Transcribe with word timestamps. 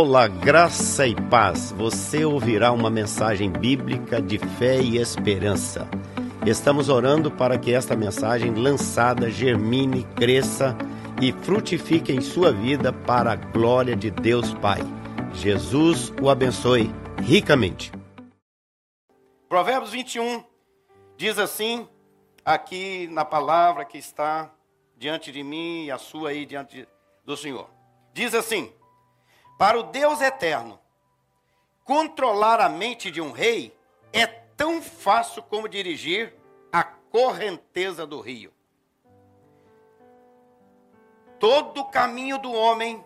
Olá, 0.00 0.28
graça 0.28 1.08
e 1.08 1.14
paz. 1.28 1.72
Você 1.72 2.24
ouvirá 2.24 2.70
uma 2.70 2.88
mensagem 2.88 3.50
bíblica 3.50 4.22
de 4.22 4.38
fé 4.38 4.80
e 4.80 4.96
esperança. 4.96 5.88
Estamos 6.46 6.88
orando 6.88 7.32
para 7.32 7.58
que 7.58 7.74
esta 7.74 7.96
mensagem 7.96 8.54
lançada 8.54 9.28
germine, 9.28 10.04
cresça 10.14 10.78
e 11.20 11.32
frutifique 11.32 12.12
em 12.12 12.20
sua 12.20 12.52
vida 12.52 12.92
para 12.92 13.32
a 13.32 13.34
glória 13.34 13.96
de 13.96 14.08
Deus 14.08 14.54
Pai. 14.54 14.78
Jesus 15.32 16.12
o 16.22 16.30
abençoe 16.30 16.94
ricamente. 17.20 17.90
Provérbios 19.48 19.90
21 19.90 20.44
diz 21.16 21.40
assim, 21.40 21.88
aqui 22.44 23.08
na 23.10 23.24
palavra 23.24 23.84
que 23.84 23.98
está 23.98 24.48
diante 24.96 25.32
de 25.32 25.42
mim 25.42 25.86
e 25.86 25.90
a 25.90 25.98
sua 25.98 26.28
aí 26.30 26.46
diante 26.46 26.86
do 27.24 27.36
Senhor. 27.36 27.68
Diz 28.14 28.32
assim: 28.32 28.72
Para 29.58 29.76
o 29.76 29.82
Deus 29.82 30.20
eterno, 30.20 30.78
controlar 31.82 32.60
a 32.60 32.68
mente 32.68 33.10
de 33.10 33.20
um 33.20 33.32
rei 33.32 33.76
é 34.12 34.24
tão 34.24 34.80
fácil 34.80 35.42
como 35.42 35.68
dirigir 35.68 36.32
a 36.72 36.84
correnteza 36.84 38.06
do 38.06 38.20
rio. 38.20 38.52
Todo 41.40 41.80
o 41.80 41.84
caminho 41.86 42.38
do 42.38 42.52
homem 42.52 43.04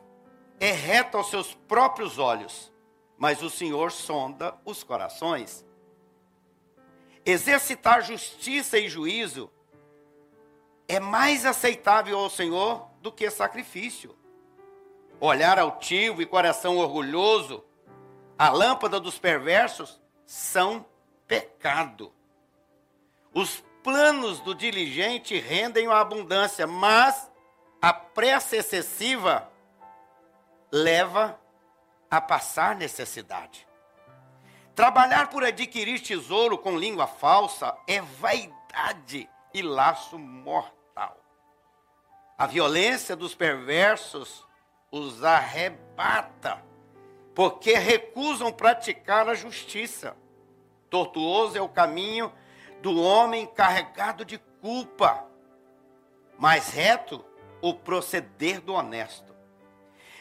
é 0.61 0.71
reto 0.73 1.17
aos 1.17 1.31
seus 1.31 1.55
próprios 1.55 2.19
olhos, 2.19 2.71
mas 3.17 3.43
o 3.43 3.49
Senhor 3.49 3.91
sonda 3.91 4.55
os 4.63 4.85
corações. 4.85 5.65
Exercitar 7.25 8.03
justiça 8.03 8.79
e 8.79 8.91
juízo 8.91 9.51
é 10.87 11.01
mais 11.01 11.47
aceitável 11.47 12.19
ao 12.19 12.29
Senhor 12.29 12.91
do 13.01 13.11
que 13.11 13.31
sacrifício. 13.31 14.15
Olhar 15.25 15.57
altivo 15.57 16.21
e 16.21 16.27
coração 16.27 16.79
orgulhoso, 16.79 17.65
a 18.37 18.49
lâmpada 18.49 18.99
dos 18.99 19.21
perversos, 19.21 20.03
são 20.27 20.85
pecado. 21.29 22.13
Os 23.33 23.63
planos 23.85 24.41
do 24.41 24.53
diligente 24.53 25.39
rendem 25.39 25.87
a 25.87 26.01
abundância, 26.01 26.67
mas 26.67 27.31
a 27.81 27.93
pressa 27.93 28.57
excessiva 28.57 29.49
leva 30.73 31.39
a 32.11 32.21
passar 32.21 32.75
necessidade. 32.75 33.65
Trabalhar 34.75 35.31
por 35.31 35.45
adquirir 35.45 36.01
tesouro 36.01 36.59
com 36.59 36.77
língua 36.77 37.07
falsa 37.07 37.79
é 37.87 38.01
vaidade 38.01 39.31
e 39.55 39.63
laço 39.63 40.19
mortal. 40.19 41.17
A 42.37 42.45
violência 42.45 43.15
dos 43.15 43.37
perversos 43.37 44.45
os 44.93 45.25
arrebata, 45.25 46.63
porque 47.35 47.73
recusam 47.73 48.53
praticar 48.53 49.27
a 49.27 49.35
justiça. 49.35 50.15
Tortuoso 50.91 51.57
é 51.57 51.63
o 51.63 51.69
caminho 51.69 52.31
do 52.83 53.01
homem 53.01 53.47
carregado 53.47 54.23
de 54.23 54.39
culpa, 54.61 55.27
mais 56.39 56.69
reto 56.69 57.25
o 57.63 57.73
proceder 57.73 58.61
do 58.61 58.75
honesto. 58.75 59.35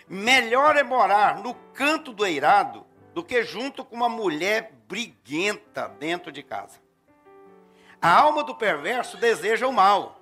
Melhor 0.08 0.78
é 0.78 0.84
morar 0.84 1.40
no 1.40 1.54
canto 1.74 2.14
do 2.14 2.26
eirado 2.26 2.86
do 3.14 3.24
que 3.24 3.44
junto 3.44 3.84
com 3.84 3.96
uma 3.96 4.10
mulher 4.10 4.74
briguenta 4.88 5.90
dentro 6.00 6.32
de 6.32 6.42
casa. 6.44 6.80
A 8.02 8.20
alma 8.20 8.44
do 8.44 8.56
perverso 8.56 9.18
deseja 9.18 9.68
o 9.68 9.74
mal, 9.74 10.22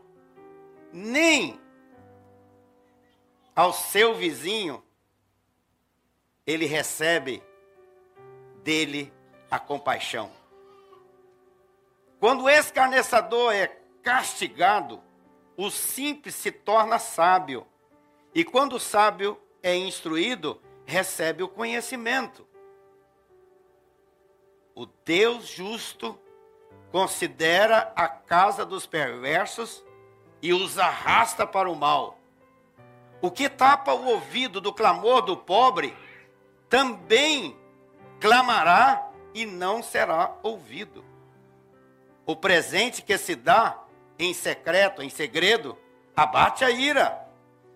nem 0.92 1.60
ao 3.56 3.74
seu 3.74 4.16
vizinho 4.16 4.84
ele 6.46 6.66
recebe 6.66 7.44
dele 8.64 9.14
a 9.50 9.60
compaixão. 9.60 10.32
Quando 12.20 12.44
o 12.44 12.50
escarnecedor 12.50 13.54
é 13.54 13.68
castigado, 14.02 15.02
o 15.56 15.70
simples 15.70 16.36
se 16.36 16.52
torna 16.52 17.00
sábio, 17.00 17.66
e 18.34 18.44
quando 18.44 18.74
o 18.74 18.80
sábio 18.80 19.40
é 19.62 19.76
instruído, 19.76 20.62
recebe 20.86 21.44
o 21.44 21.48
conhecimento. 21.48 22.48
O 24.74 24.86
Deus 24.86 25.48
justo 25.48 26.20
considera 26.92 27.94
a 27.96 28.08
casa 28.08 28.66
dos 28.66 28.86
perversos 28.86 29.84
e 30.42 30.54
os 30.54 30.78
arrasta 30.78 31.46
para 31.46 31.70
o 31.70 31.76
mal. 31.76 32.19
O 33.22 33.30
que 33.30 33.50
tapa 33.50 33.94
o 33.94 34.06
ouvido 34.06 34.62
do 34.62 34.74
clamor 34.74 35.22
do 35.22 35.36
pobre, 35.36 35.96
também 36.70 37.58
clamará 38.20 39.10
e 39.34 39.46
não 39.46 39.84
será 39.84 40.36
ouvido. 40.42 41.04
O 42.26 42.36
presente 42.36 43.02
que 43.02 43.18
se 43.18 43.36
dá 43.36 43.78
em 44.18 44.34
secreto, 44.34 45.02
em 45.02 45.10
segredo, 45.10 45.78
abate 46.16 46.64
a 46.64 46.70
ira, 46.70 47.28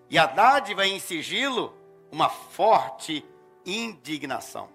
e 0.08 0.18
a 0.18 0.26
dádiva 0.26 0.86
em 0.86 1.00
sigilo, 1.00 1.76
uma 2.12 2.28
forte 2.28 3.24
indignação. 3.66 4.68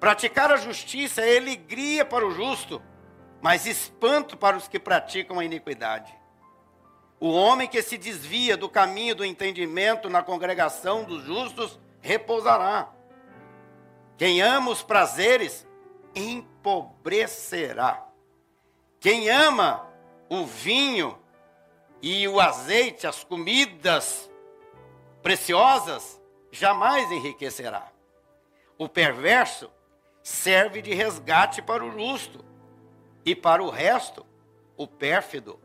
Praticar 0.00 0.50
a 0.50 0.56
justiça 0.56 1.20
é 1.22 1.36
alegria 1.36 2.04
para 2.04 2.26
o 2.26 2.30
justo, 2.30 2.80
mas 3.42 3.66
espanto 3.66 4.36
para 4.36 4.56
os 4.56 4.68
que 4.68 4.78
praticam 4.78 5.38
a 5.38 5.44
iniquidade. 5.44 6.15
O 7.18 7.30
homem 7.30 7.66
que 7.66 7.82
se 7.82 7.96
desvia 7.96 8.56
do 8.56 8.68
caminho 8.68 9.14
do 9.14 9.24
entendimento 9.24 10.08
na 10.10 10.22
congregação 10.22 11.04
dos 11.04 11.24
justos 11.24 11.78
repousará. 12.00 12.92
Quem 14.18 14.42
ama 14.42 14.70
os 14.70 14.82
prazeres 14.82 15.66
empobrecerá. 16.14 18.06
Quem 19.00 19.30
ama 19.30 19.86
o 20.28 20.44
vinho 20.44 21.18
e 22.02 22.26
o 22.28 22.40
azeite, 22.40 23.06
as 23.06 23.24
comidas 23.24 24.30
preciosas, 25.22 26.20
jamais 26.50 27.10
enriquecerá. 27.10 27.90
O 28.78 28.88
perverso 28.88 29.70
serve 30.22 30.82
de 30.82 30.94
resgate 30.94 31.62
para 31.62 31.84
o 31.84 31.90
justo 31.92 32.44
e 33.24 33.34
para 33.34 33.62
o 33.62 33.70
resto, 33.70 34.24
o 34.76 34.86
pérfido. 34.86 35.58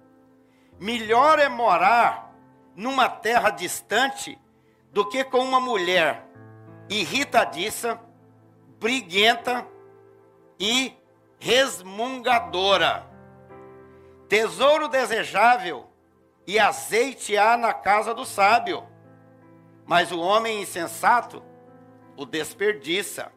Melhor 0.82 1.38
é 1.38 1.48
morar 1.48 2.34
numa 2.76 3.08
terra 3.08 3.52
distante 3.52 4.36
do 4.92 5.08
que 5.08 5.24
com 5.24 5.38
uma 5.38 5.60
mulher 5.60 6.26
irritadiça, 6.90 8.02
briguenta 8.80 9.64
e 10.60 10.92
resmungadora. 11.40 13.06
Tesouro 14.28 14.88
desejável 14.88 15.88
e 16.48 16.58
azeite 16.58 17.38
há 17.38 17.56
na 17.56 17.76
casa 17.76 18.12
do 18.12 18.26
sábio, 18.26 18.84
mas 19.86 20.12
o 20.12 20.20
homem 20.20 20.64
insensato 20.64 21.44
o 22.18 22.26
desperdiça. 22.26 23.32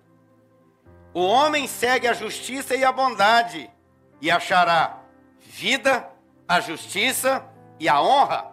O 1.12 1.20
homem 1.20 1.66
segue 1.66 2.08
a 2.08 2.14
justiça 2.14 2.74
e 2.74 2.82
a 2.82 2.90
bondade, 2.90 3.70
e 4.18 4.30
achará 4.30 4.98
vida, 5.40 6.10
a 6.46 6.60
justiça 6.60 7.44
e 7.78 7.88
a 7.88 8.00
honra. 8.00 8.52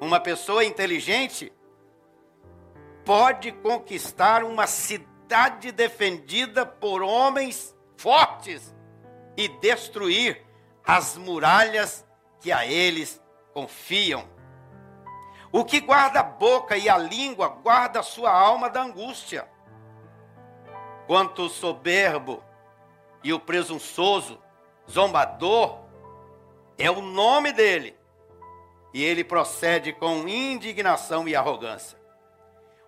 Uma 0.00 0.20
pessoa 0.20 0.64
inteligente 0.64 1.52
pode 3.04 3.52
conquistar 3.52 4.44
uma 4.44 4.66
cidade 4.66 5.72
defendida 5.72 6.64
por 6.64 7.02
homens 7.02 7.76
fortes 7.96 8.74
e 9.36 9.48
destruir 9.48 10.44
as 10.84 11.16
muralhas 11.16 12.06
que 12.40 12.52
a 12.52 12.66
eles 12.66 13.20
confiam. 13.52 14.28
O 15.52 15.64
que 15.64 15.80
guarda 15.80 16.20
a 16.20 16.24
boca 16.24 16.76
e 16.76 16.88
a 16.88 16.96
língua 16.96 17.48
guarda 17.48 18.00
a 18.00 18.02
sua 18.02 18.30
alma 18.32 18.70
da 18.70 18.82
angústia. 18.82 19.48
Quanto 21.06 21.42
o 21.42 21.48
soberbo 21.48 22.42
e 23.22 23.32
o 23.32 23.38
presunçoso, 23.38 24.40
zombador, 24.90 25.81
é 26.78 26.90
o 26.90 27.00
nome 27.00 27.52
dele. 27.52 27.96
E 28.94 29.02
ele 29.02 29.24
procede 29.24 29.92
com 29.92 30.28
indignação 30.28 31.26
e 31.26 31.34
arrogância. 31.34 31.98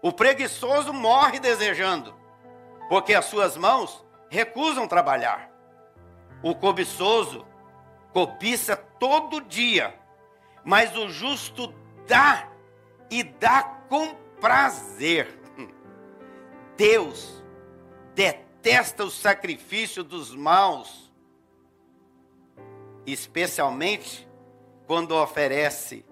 O 0.03 0.13
preguiçoso 0.13 0.93
morre 0.93 1.41
desejando, 1.41 2.15
porque 2.89 3.15
as 3.15 3.25
suas 3.25 3.57
mãos 3.57 4.05
recusam 4.29 4.87
trabalhar. 4.87 5.51
O 6.43 6.55
cobiçoso 6.55 7.47
cobiça 8.13 8.77
todo 8.77 9.41
dia, 9.41 9.99
mas 10.63 10.95
o 10.95 11.09
justo 11.09 11.73
dá 12.07 12.49
e 13.11 13.23
dá 13.23 13.63
com 13.89 14.15
prazer. 14.41 15.41
Deus 16.77 17.43
detesta 18.15 19.05
o 19.05 19.11
sacrifício 19.11 20.05
dos 20.05 20.35
maus, 20.35 21.04
especialmente 23.06 24.29
quando 24.87 25.15
oferece 25.17 26.05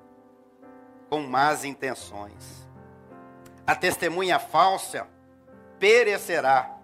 com 1.09 1.21
más 1.21 1.65
intenções. 1.65 2.62
a 3.67 3.75
testemunha 3.77 4.39
falsa 4.39 5.06
perecerá, 5.79 6.79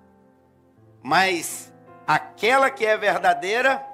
mas 1.02 1.72
aquela 2.06 2.70
que 2.70 2.86
é 2.86 2.96
verdadeira 2.96 3.84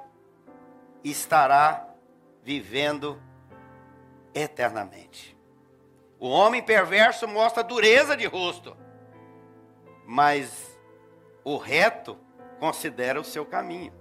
estará 1.03 1.87
vivendo 2.43 3.21
eternamente. 4.33 5.35
O 6.19 6.29
homem 6.29 6.61
perverso 6.61 7.27
mostra 7.27 7.63
dureza 7.63 8.15
de 8.15 8.25
rosto, 8.25 8.75
mas 10.05 10.79
o 11.43 11.57
reto 11.57 12.17
considera 12.59 13.19
o 13.19 13.23
seu 13.23 13.45
caminho. 13.45 13.93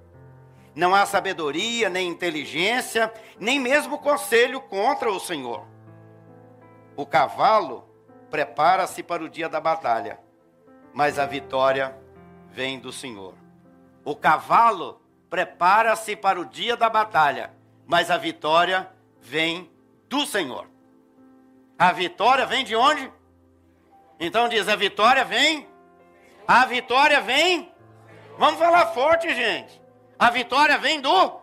Não 0.74 0.94
há 0.94 1.06
sabedoria, 1.06 1.88
nem 1.88 2.08
inteligência, 2.08 3.12
nem 3.38 3.60
mesmo 3.60 3.98
conselho 3.98 4.60
contra 4.60 5.10
o 5.10 5.20
Senhor. 5.20 5.64
O 6.96 7.06
cavalo 7.06 7.88
prepara-se 8.30 9.02
para 9.02 9.22
o 9.22 9.28
dia 9.28 9.48
da 9.48 9.60
batalha, 9.60 10.18
mas 10.92 11.18
a 11.18 11.26
vitória 11.26 11.96
vem 12.50 12.78
do 12.80 12.92
Senhor. 12.92 13.34
O 14.04 14.16
cavalo 14.16 15.00
prepara-se 15.30 16.16
para 16.16 16.40
o 16.40 16.44
dia 16.44 16.76
da 16.76 16.88
batalha, 16.88 17.52
mas 17.86 18.10
a 18.10 18.16
vitória 18.16 18.90
vem 19.20 19.70
do 20.08 20.26
Senhor. 20.26 20.68
A 21.78 21.92
vitória 21.92 22.46
vem 22.46 22.64
de 22.64 22.74
onde? 22.74 23.12
Então 24.18 24.48
diz: 24.48 24.68
a 24.68 24.76
vitória 24.76 25.24
vem. 25.24 25.68
A 26.46 26.66
vitória 26.66 27.20
vem. 27.20 27.72
Vamos 28.38 28.58
falar 28.58 28.86
forte, 28.86 29.32
gente. 29.34 29.83
A 30.18 30.30
vitória 30.30 30.78
vem 30.78 31.00
do. 31.00 31.40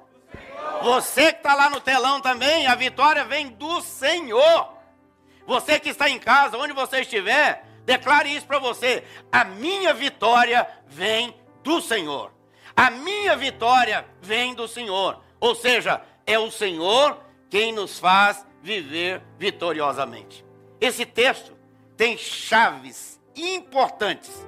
Você 0.81 1.31
que 1.31 1.39
está 1.39 1.53
lá 1.53 1.69
no 1.69 1.79
telão 1.79 2.21
também, 2.21 2.68
a 2.68 2.75
vitória 2.75 3.23
vem 3.25 3.50
do 3.50 3.81
Senhor. 3.81 4.73
Você 5.45 5.79
que 5.79 5.89
está 5.89 6.09
em 6.09 6.19
casa, 6.19 6.57
onde 6.57 6.73
você 6.73 7.01
estiver, 7.01 7.65
declare 7.85 8.33
isso 8.33 8.45
para 8.45 8.59
você. 8.59 9.03
A 9.31 9.44
minha 9.44 9.94
vitória 9.94 10.68
vem 10.88 11.35
do 11.63 11.81
Senhor. 11.81 12.31
A 12.75 12.89
minha 12.89 13.35
vitória 13.35 14.06
vem 14.21 14.53
do 14.53 14.68
Senhor. 14.68 15.21
Ou 15.39 15.53
seja, 15.56 16.01
é 16.25 16.39
o 16.39 16.50
Senhor 16.50 17.17
quem 17.50 17.71
nos 17.71 18.00
faz 18.00 18.45
viver 18.62 19.21
vitoriosamente. 19.38 20.45
Esse 20.79 21.06
texto 21.06 21.56
tem 21.97 22.17
chaves 22.17 23.19
importantes 23.35 24.47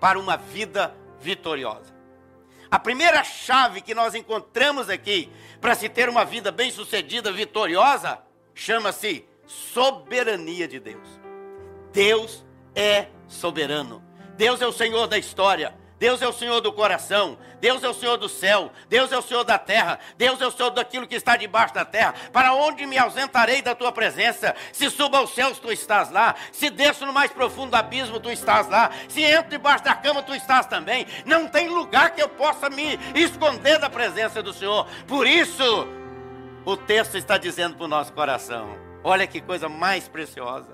para 0.00 0.18
uma 0.18 0.36
vida 0.36 0.94
vitoriosa. 1.20 1.93
A 2.74 2.78
primeira 2.80 3.22
chave 3.22 3.80
que 3.80 3.94
nós 3.94 4.16
encontramos 4.16 4.90
aqui 4.90 5.30
para 5.60 5.76
se 5.76 5.88
ter 5.88 6.08
uma 6.08 6.24
vida 6.24 6.50
bem-sucedida, 6.50 7.30
vitoriosa, 7.30 8.18
chama-se 8.52 9.24
soberania 9.46 10.66
de 10.66 10.80
Deus. 10.80 11.08
Deus 11.92 12.44
é 12.74 13.06
soberano. 13.28 14.02
Deus 14.36 14.60
é 14.60 14.66
o 14.66 14.72
Senhor 14.72 15.06
da 15.06 15.16
história. 15.16 15.72
Deus 16.04 16.20
é 16.20 16.28
o 16.28 16.34
Senhor 16.34 16.60
do 16.60 16.70
coração, 16.70 17.38
Deus 17.62 17.82
é 17.82 17.88
o 17.88 17.94
Senhor 17.94 18.18
do 18.18 18.28
céu, 18.28 18.70
Deus 18.90 19.10
é 19.10 19.16
o 19.16 19.22
Senhor 19.22 19.42
da 19.42 19.58
terra, 19.58 19.98
Deus 20.18 20.38
é 20.38 20.46
o 20.46 20.50
Senhor 20.50 20.68
daquilo 20.68 21.06
que 21.06 21.14
está 21.14 21.34
debaixo 21.34 21.72
da 21.72 21.82
terra. 21.82 22.14
Para 22.30 22.52
onde 22.52 22.84
me 22.84 22.98
ausentarei 22.98 23.62
da 23.62 23.74
tua 23.74 23.90
presença? 23.90 24.54
Se 24.70 24.90
suba 24.90 25.16
aos 25.16 25.34
céus, 25.34 25.58
tu 25.58 25.72
estás 25.72 26.10
lá. 26.10 26.34
Se 26.52 26.68
desço 26.68 27.06
no 27.06 27.12
mais 27.14 27.32
profundo 27.32 27.74
abismo, 27.74 28.20
tu 28.20 28.30
estás 28.30 28.68
lá. 28.68 28.90
Se 29.08 29.22
entro 29.22 29.48
debaixo 29.48 29.82
da 29.82 29.94
cama, 29.94 30.22
tu 30.22 30.34
estás 30.34 30.66
também. 30.66 31.06
Não 31.24 31.48
tem 31.48 31.70
lugar 31.70 32.10
que 32.10 32.22
eu 32.22 32.28
possa 32.28 32.68
me 32.68 33.00
esconder 33.14 33.78
da 33.78 33.88
presença 33.88 34.42
do 34.42 34.52
Senhor. 34.52 34.86
Por 35.08 35.26
isso, 35.26 35.88
o 36.66 36.76
texto 36.76 37.16
está 37.16 37.38
dizendo 37.38 37.76
para 37.76 37.86
o 37.86 37.88
nosso 37.88 38.12
coração: 38.12 38.76
olha 39.02 39.26
que 39.26 39.40
coisa 39.40 39.70
mais 39.70 40.06
preciosa. 40.06 40.73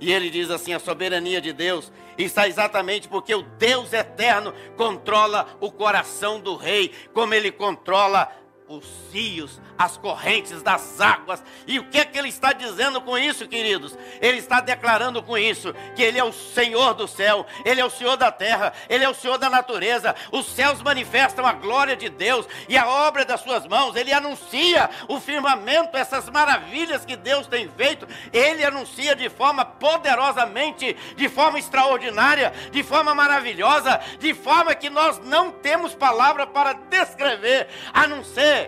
E 0.00 0.10
ele 0.10 0.30
diz 0.30 0.50
assim: 0.50 0.72
a 0.72 0.80
soberania 0.80 1.40
de 1.40 1.52
Deus 1.52 1.92
está 2.16 2.48
exatamente 2.48 3.06
porque 3.06 3.34
o 3.34 3.42
Deus 3.42 3.92
eterno 3.92 4.52
controla 4.76 5.56
o 5.60 5.70
coração 5.70 6.40
do 6.40 6.56
rei, 6.56 6.92
como 7.12 7.34
ele 7.34 7.52
controla 7.52 8.32
os 8.70 8.84
rios, 9.12 9.60
as 9.76 9.96
correntes 9.96 10.62
das 10.62 11.00
águas. 11.00 11.42
E 11.66 11.80
o 11.80 11.84
que 11.90 11.98
é 11.98 12.04
que 12.04 12.16
ele 12.16 12.28
está 12.28 12.52
dizendo 12.52 13.00
com 13.00 13.18
isso, 13.18 13.48
queridos? 13.48 13.98
Ele 14.20 14.38
está 14.38 14.60
declarando 14.60 15.20
com 15.24 15.36
isso 15.36 15.74
que 15.96 16.02
ele 16.02 16.20
é 16.20 16.24
o 16.24 16.32
Senhor 16.32 16.94
do 16.94 17.08
céu, 17.08 17.44
ele 17.64 17.80
é 17.80 17.84
o 17.84 17.90
Senhor 17.90 18.16
da 18.16 18.30
terra, 18.30 18.72
ele 18.88 19.02
é 19.02 19.08
o 19.08 19.14
Senhor 19.14 19.38
da 19.38 19.50
natureza. 19.50 20.14
Os 20.30 20.46
céus 20.46 20.80
manifestam 20.82 21.44
a 21.44 21.52
glória 21.52 21.96
de 21.96 22.08
Deus 22.08 22.46
e 22.68 22.78
a 22.78 22.86
obra 22.86 23.24
das 23.24 23.40
suas 23.40 23.66
mãos. 23.66 23.96
Ele 23.96 24.12
anuncia 24.12 24.88
o 25.08 25.18
firmamento, 25.18 25.96
essas 25.96 26.28
maravilhas 26.28 27.04
que 27.04 27.16
Deus 27.16 27.48
tem 27.48 27.68
feito. 27.70 28.06
Ele 28.32 28.64
anuncia 28.64 29.16
de 29.16 29.28
forma 29.28 29.64
poderosamente, 29.64 30.96
de 31.16 31.28
forma 31.28 31.58
extraordinária, 31.58 32.52
de 32.70 32.84
forma 32.84 33.16
maravilhosa, 33.16 34.00
de 34.20 34.32
forma 34.32 34.76
que 34.76 34.88
nós 34.88 35.18
não 35.18 35.50
temos 35.50 35.92
palavra 35.92 36.46
para 36.46 36.74
descrever, 36.74 37.66
a 37.92 38.06
não 38.06 38.22
ser 38.22 38.59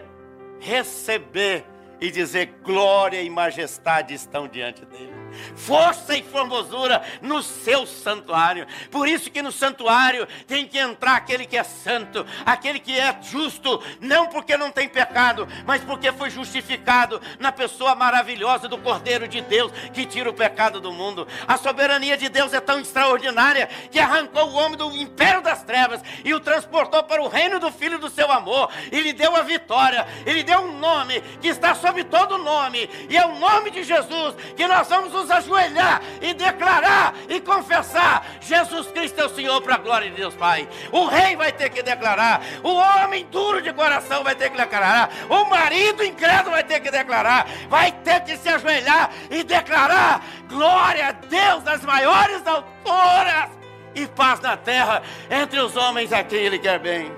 receber 0.62 1.64
e 2.00 2.10
dizer 2.10 2.46
glória 2.62 3.20
e 3.20 3.28
majestade 3.28 4.14
estão 4.14 4.48
diante 4.48 4.84
dele 4.84 5.21
força 5.56 6.16
e 6.16 6.22
formosura 6.22 7.02
no 7.20 7.42
seu 7.42 7.86
santuário. 7.86 8.66
Por 8.90 9.08
isso 9.08 9.30
que 9.30 9.42
no 9.42 9.52
santuário 9.52 10.26
tem 10.46 10.66
que 10.66 10.78
entrar 10.78 11.16
aquele 11.16 11.46
que 11.46 11.56
é 11.56 11.64
santo, 11.64 12.26
aquele 12.44 12.78
que 12.78 12.98
é 12.98 13.16
justo, 13.22 13.82
não 14.00 14.26
porque 14.26 14.56
não 14.56 14.70
tem 14.70 14.88
pecado, 14.88 15.46
mas 15.66 15.82
porque 15.82 16.12
foi 16.12 16.30
justificado 16.30 17.20
na 17.38 17.52
pessoa 17.52 17.94
maravilhosa 17.94 18.68
do 18.68 18.78
Cordeiro 18.78 19.28
de 19.28 19.40
Deus 19.40 19.72
que 19.92 20.04
tira 20.04 20.30
o 20.30 20.34
pecado 20.34 20.80
do 20.80 20.92
mundo. 20.92 21.26
A 21.46 21.56
soberania 21.56 22.16
de 22.16 22.28
Deus 22.28 22.52
é 22.52 22.60
tão 22.60 22.80
extraordinária 22.80 23.68
que 23.90 23.98
arrancou 23.98 24.50
o 24.50 24.54
homem 24.54 24.76
do 24.76 24.94
império 24.96 25.42
das 25.42 25.62
trevas 25.62 26.00
e 26.24 26.34
o 26.34 26.40
transportou 26.40 27.02
para 27.04 27.22
o 27.22 27.28
reino 27.28 27.58
do 27.58 27.70
Filho 27.70 27.98
do 27.98 28.10
seu 28.10 28.30
amor. 28.30 28.70
E 28.90 29.00
lhe 29.00 29.12
deu 29.12 29.34
a 29.36 29.42
vitória, 29.42 30.06
ele 30.26 30.42
deu 30.42 30.60
um 30.60 30.78
nome 30.78 31.20
que 31.40 31.48
está 31.48 31.74
sobre 31.74 32.04
todo 32.04 32.38
nome, 32.38 32.88
e 33.08 33.16
é 33.16 33.26
o 33.26 33.38
nome 33.38 33.70
de 33.70 33.82
Jesus 33.82 34.34
que 34.56 34.66
nós 34.66 34.88
vamos 34.88 35.14
nos 35.22 35.30
ajoelhar 35.30 36.02
e 36.20 36.34
declarar 36.34 37.14
e 37.28 37.40
confessar: 37.40 38.26
Jesus 38.40 38.88
Cristo 38.88 39.20
é 39.20 39.26
o 39.26 39.34
Senhor 39.34 39.60
para 39.62 39.76
a 39.76 39.78
glória 39.78 40.10
de 40.10 40.16
Deus 40.16 40.34
Pai. 40.34 40.68
O 40.90 41.06
rei 41.06 41.36
vai 41.36 41.52
ter 41.52 41.70
que 41.70 41.82
declarar, 41.82 42.42
o 42.62 42.74
homem 42.74 43.26
duro 43.26 43.62
de 43.62 43.72
coração 43.72 44.24
vai 44.24 44.34
ter 44.34 44.50
que 44.50 44.56
declarar, 44.56 45.10
o 45.28 45.44
marido 45.44 46.04
incrédulo 46.04 46.50
vai 46.50 46.64
ter 46.64 46.80
que 46.80 46.90
declarar, 46.90 47.46
vai 47.68 47.92
ter 47.92 48.20
que 48.20 48.36
se 48.36 48.48
ajoelhar 48.48 49.10
e 49.30 49.42
declarar: 49.42 50.22
glória 50.48 51.08
a 51.08 51.12
Deus 51.12 51.62
das 51.62 51.82
maiores 51.82 52.46
alturas 52.46 53.50
e 53.94 54.06
paz 54.08 54.40
na 54.40 54.56
terra 54.56 55.02
entre 55.30 55.60
os 55.60 55.76
homens 55.76 56.12
a 56.12 56.24
quem 56.24 56.40
Ele 56.40 56.58
quer 56.58 56.78
bem. 56.78 57.12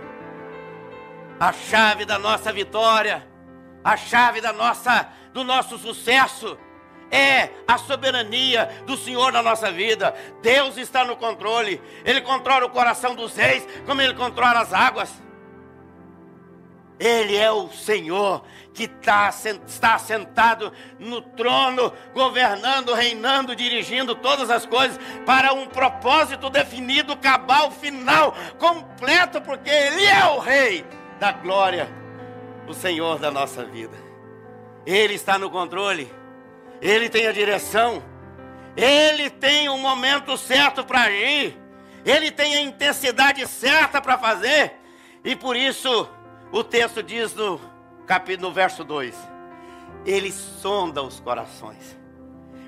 A 1.41 1.53
chave 1.53 2.05
da 2.05 2.19
nossa 2.19 2.53
vitória, 2.53 3.27
a 3.83 3.97
chave 3.97 4.41
da 4.41 4.53
nossa, 4.53 5.09
do 5.33 5.43
nosso 5.43 5.77
sucesso 5.79 6.57
é 7.11 7.51
a 7.67 7.79
soberania 7.79 8.83
do 8.87 8.97
Senhor 8.97 9.33
na 9.33 9.43
nossa 9.43 9.71
vida. 9.71 10.15
Deus 10.43 10.77
está 10.77 11.05
no 11.05 11.17
controle. 11.17 11.81
Ele 12.05 12.21
controla 12.21 12.67
o 12.67 12.71
coração 12.71 13.15
dos 13.15 13.37
reis, 13.37 13.67
como 13.87 14.01
ele 14.01 14.15
controla 14.15 14.61
as 14.61 14.73
águas. 14.73 15.25
Ele 16.99 17.37
é 17.37 17.51
o 17.51 17.69
Senhor 17.71 18.45
que 18.73 18.89
tá, 18.89 19.29
está 19.67 19.99
sentado 19.99 20.73
no 20.99 21.21
trono, 21.21 21.93
governando, 22.13 22.93
reinando, 22.93 23.55
dirigindo 23.55 24.15
todas 24.15 24.51
as 24.51 24.67
coisas 24.67 24.99
para 25.25 25.53
um 25.53 25.67
propósito 25.67 26.51
definido, 26.51 27.17
cabal, 27.17 27.71
final, 27.71 28.35
completo, 28.59 29.41
porque 29.41 29.71
Ele 29.71 30.05
é 30.05 30.25
o 30.27 30.39
Rei 30.39 30.85
da 31.21 31.33
glória, 31.33 31.89
o 32.67 32.75
Senhor 32.75 33.19
da 33.19 33.31
nossa 33.31 33.65
vida. 33.65 33.97
Ele 34.85 35.15
está 35.15 35.39
no 35.39 35.51
controle. 35.51 36.11
Ele 36.81 37.09
tem 37.09 37.27
a 37.27 37.33
direção, 37.33 38.03
Ele 38.77 39.31
tem 39.31 39.69
o 39.69 39.79
momento 39.79 40.37
certo 40.37 40.85
para 40.85 41.03
agir, 41.03 41.57
Ele 42.05 42.31
tem 42.31 42.57
a 42.57 42.61
intensidade 42.61 43.47
certa 43.47 44.01
para 44.01 44.19
fazer, 44.19 44.75
e 45.25 45.35
por 45.35 45.57
isso 45.57 46.09
o 46.53 46.63
texto 46.63 47.03
diz 47.03 47.35
no, 47.35 47.61
capítulo, 48.07 48.49
no 48.49 48.55
verso 48.55 48.85
2: 48.85 49.17
Ele 50.05 50.31
sonda 50.31 51.03
os 51.03 51.21
corações. 51.21 51.99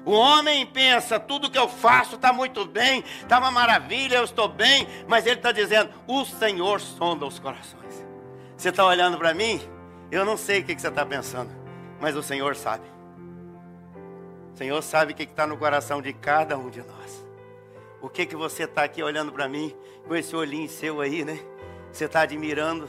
O 0.04 0.12
homem 0.12 0.64
pensa, 0.64 1.18
tudo 1.18 1.50
que 1.50 1.58
eu 1.58 1.68
faço 1.68 2.14
está 2.14 2.32
muito 2.32 2.64
bem, 2.64 3.02
está 3.20 3.40
uma 3.40 3.50
maravilha, 3.50 4.18
eu 4.18 4.24
estou 4.24 4.48
bem, 4.48 4.86
mas 5.08 5.26
ele 5.26 5.34
está 5.34 5.50
dizendo, 5.50 5.90
o 6.06 6.24
Senhor 6.24 6.80
sonda 6.80 7.26
os 7.26 7.40
corações. 7.40 8.06
Você 8.56 8.68
está 8.68 8.86
olhando 8.86 9.18
para 9.18 9.34
mim? 9.34 9.60
Eu 10.08 10.24
não 10.24 10.36
sei 10.36 10.60
o 10.60 10.64
que, 10.64 10.76
que 10.76 10.80
você 10.80 10.86
está 10.86 11.04
pensando, 11.04 11.50
mas 12.00 12.14
o 12.14 12.22
Senhor 12.22 12.54
sabe. 12.54 12.84
Senhor 14.56 14.80
sabe 14.82 15.12
o 15.12 15.14
que 15.14 15.24
está 15.24 15.46
no 15.46 15.58
coração 15.58 16.00
de 16.00 16.14
cada 16.14 16.56
um 16.56 16.70
de 16.70 16.80
nós. 16.80 17.26
O 18.00 18.08
que 18.08 18.24
que 18.24 18.34
você 18.34 18.62
está 18.64 18.84
aqui 18.84 19.02
olhando 19.02 19.30
para 19.30 19.46
mim, 19.46 19.76
com 20.08 20.16
esse 20.16 20.34
olhinho 20.34 20.66
seu 20.66 21.02
aí, 21.02 21.26
né? 21.26 21.38
Você 21.92 22.06
está 22.06 22.22
admirando, 22.22 22.88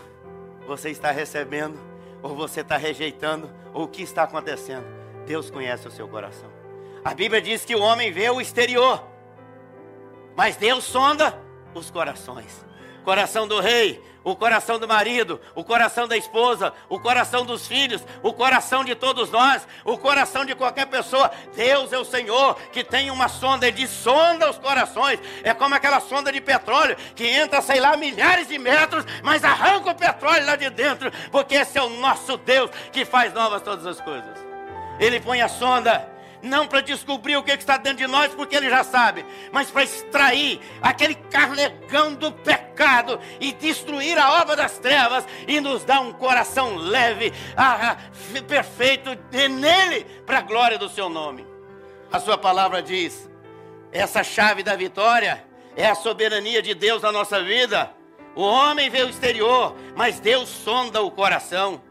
você 0.65 0.91
está 0.91 1.12
recebendo, 1.12 1.77
ou 2.24 2.33
você 2.33 2.62
está 2.62 2.77
rejeitando, 2.77 3.50
ou 3.74 3.83
o 3.83 3.88
que 3.88 4.01
está 4.01 4.24
acontecendo? 4.24 4.86
Deus 5.25 5.51
conhece 5.51 5.86
o 5.86 5.91
seu 5.91 6.07
coração. 6.07 6.50
A 7.03 7.13
Bíblia 7.13 7.41
diz 7.41 7.65
que 7.65 7.75
o 7.75 7.81
homem 7.81 8.13
vê 8.13 8.29
o 8.29 8.39
exterior, 8.39 9.03
Mas 10.38 10.55
Deus 10.55 10.83
sonda 10.83 11.38
os 11.74 11.89
corações. 11.89 12.66
Coração 13.07 13.47
do 13.47 13.61
rei, 13.61 14.03
o 14.21 14.35
coração 14.35 14.77
do 14.77 14.85
marido, 14.85 15.39
o 15.55 15.63
coração 15.63 16.09
da 16.09 16.17
esposa, 16.17 16.73
o 16.89 16.99
coração 16.99 17.45
dos 17.45 17.65
filhos, 17.65 18.03
o 18.21 18.33
coração 18.33 18.83
de 18.83 18.95
todos 18.95 19.31
nós, 19.31 19.65
o 19.85 19.97
coração 19.97 20.43
de 20.43 20.53
qualquer 20.53 20.87
pessoa. 20.87 21.31
Deus 21.55 21.93
é 21.93 21.97
o 21.97 22.03
Senhor 22.03 22.55
que 22.73 22.83
tem 22.83 23.09
uma 23.09 23.29
sonda, 23.29 23.65
ele 23.65 23.87
sonda 23.87 24.49
os 24.49 24.57
corações. 24.57 25.21
É 25.41 25.53
como 25.53 25.73
aquela 25.73 26.01
sonda 26.01 26.33
de 26.33 26.41
petróleo 26.41 26.97
que 27.15 27.25
entra, 27.25 27.61
sei 27.61 27.79
lá, 27.79 27.95
milhares 27.95 28.49
de 28.49 28.59
metros, 28.59 29.05
mas 29.23 29.41
arranca 29.41 29.91
o 29.91 29.95
petróleo 29.95 30.45
lá 30.45 30.57
de 30.57 30.69
dentro, 30.69 31.09
porque 31.31 31.55
esse 31.55 31.77
é 31.77 31.81
o 31.81 31.87
nosso 31.87 32.35
Deus 32.35 32.69
que 32.91 33.05
faz 33.05 33.33
novas 33.33 33.61
todas 33.61 33.87
as 33.87 34.01
coisas. 34.01 34.35
Ele 34.99 35.21
põe 35.21 35.41
a 35.41 35.47
sonda 35.47 36.05
não 36.41 36.67
para 36.67 36.82
descobrir 36.82 37.38
o 37.38 37.44
que 37.44 37.51
está 37.51 37.77
dentro 37.77 38.00
de 38.00 38.08
nós, 38.08 38.34
porque 38.34 38.56
ele 38.56 38.70
já 38.70 38.84
sabe, 38.84 39.25
mas 39.51 39.70
para 39.72 39.84
extrair 39.84 40.60
aquele 40.82 41.15
carnegão 41.15 42.13
do 42.13 42.32
pecado 42.32 43.20
e 43.39 43.51
destruir 43.53 44.17
a 44.17 44.41
obra 44.41 44.56
das 44.56 44.77
trevas 44.77 45.25
e 45.48 45.60
nos 45.60 45.84
dar 45.84 46.01
um 46.01 46.13
coração 46.13 46.75
leve, 46.75 47.34
ah, 47.56 47.98
perfeito 48.48 49.17
nele, 49.32 50.06
para 50.25 50.39
a 50.39 50.41
glória 50.41 50.77
do 50.77 50.89
seu 50.89 51.10
nome. 51.10 51.46
A 52.12 52.20
sua 52.20 52.38
palavra 52.38 52.82
diz: 52.82 53.29
essa 53.91 54.24
chave 54.24 54.63
da 54.63 54.75
vitória 54.75 55.46
é 55.75 55.88
a 55.88 55.96
soberania 55.96 56.62
de 56.62 56.74
Deus 56.74 57.01
na 57.01 57.12
nossa 57.12 57.41
vida. 57.41 57.91
O 58.36 58.41
homem 58.41 58.89
vê 58.89 59.03
o 59.03 59.10
exterior, 59.10 59.75
mas 59.96 60.20
Deus 60.20 60.48
sonda 60.48 61.01
o 61.01 61.10
coração. 61.10 61.82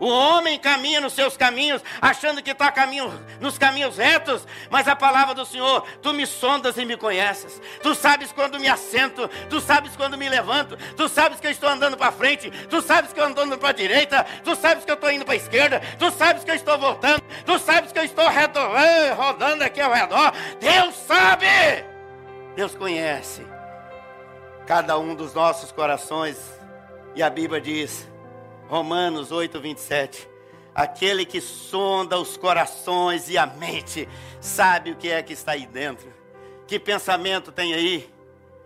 O 0.00 0.08
homem 0.08 0.58
caminha 0.58 1.00
nos 1.00 1.12
seus 1.12 1.36
caminhos, 1.36 1.82
achando 2.00 2.42
que 2.42 2.50
está 2.50 2.70
caminho, 2.72 3.12
nos 3.40 3.56
caminhos 3.56 3.96
retos, 3.96 4.46
mas 4.68 4.88
a 4.88 4.96
palavra 4.96 5.34
do 5.34 5.46
Senhor, 5.46 5.82
tu 6.02 6.12
me 6.12 6.26
sondas 6.26 6.76
e 6.76 6.84
me 6.84 6.96
conheces. 6.96 7.60
Tu 7.82 7.94
sabes 7.94 8.32
quando 8.32 8.58
me 8.58 8.68
assento, 8.68 9.28
tu 9.48 9.60
sabes 9.60 9.96
quando 9.96 10.18
me 10.18 10.28
levanto, 10.28 10.76
tu 10.96 11.08
sabes 11.08 11.38
que 11.38 11.46
eu 11.46 11.50
estou 11.50 11.68
andando 11.68 11.96
para 11.96 12.10
frente, 12.10 12.50
tu 12.68 12.82
sabes 12.82 13.12
que 13.12 13.20
eu 13.20 13.28
estou 13.28 13.44
andando 13.44 13.58
para 13.58 13.70
a 13.70 13.72
direita, 13.72 14.26
tu 14.42 14.56
sabes 14.56 14.84
que 14.84 14.90
eu 14.90 14.96
estou 14.96 15.10
indo 15.10 15.24
para 15.24 15.34
a 15.34 15.36
esquerda, 15.36 15.80
tu 15.98 16.10
sabes 16.10 16.44
que 16.44 16.50
eu 16.50 16.56
estou 16.56 16.78
voltando, 16.78 17.22
tu 17.46 17.58
sabes 17.58 17.92
que 17.92 17.98
eu 17.98 18.04
estou 18.04 18.24
rodando 19.16 19.64
aqui 19.64 19.80
ao 19.80 19.92
redor. 19.92 20.32
Deus 20.60 20.94
sabe, 21.06 21.46
Deus 22.56 22.74
conhece 22.74 23.46
cada 24.66 24.98
um 24.98 25.14
dos 25.14 25.34
nossos 25.34 25.70
corações, 25.70 26.36
e 27.14 27.22
a 27.22 27.30
Bíblia 27.30 27.60
diz 27.60 28.08
Romanos 28.68 29.30
8, 29.32 29.60
27. 29.60 30.28
Aquele 30.74 31.24
que 31.24 31.40
sonda 31.40 32.18
os 32.18 32.36
corações 32.36 33.28
e 33.28 33.38
a 33.38 33.46
mente, 33.46 34.08
sabe 34.40 34.90
o 34.90 34.96
que 34.96 35.08
é 35.08 35.22
que 35.22 35.32
está 35.32 35.52
aí 35.52 35.66
dentro. 35.66 36.12
Que 36.66 36.78
pensamento 36.78 37.52
tem 37.52 37.74
aí? 37.74 38.13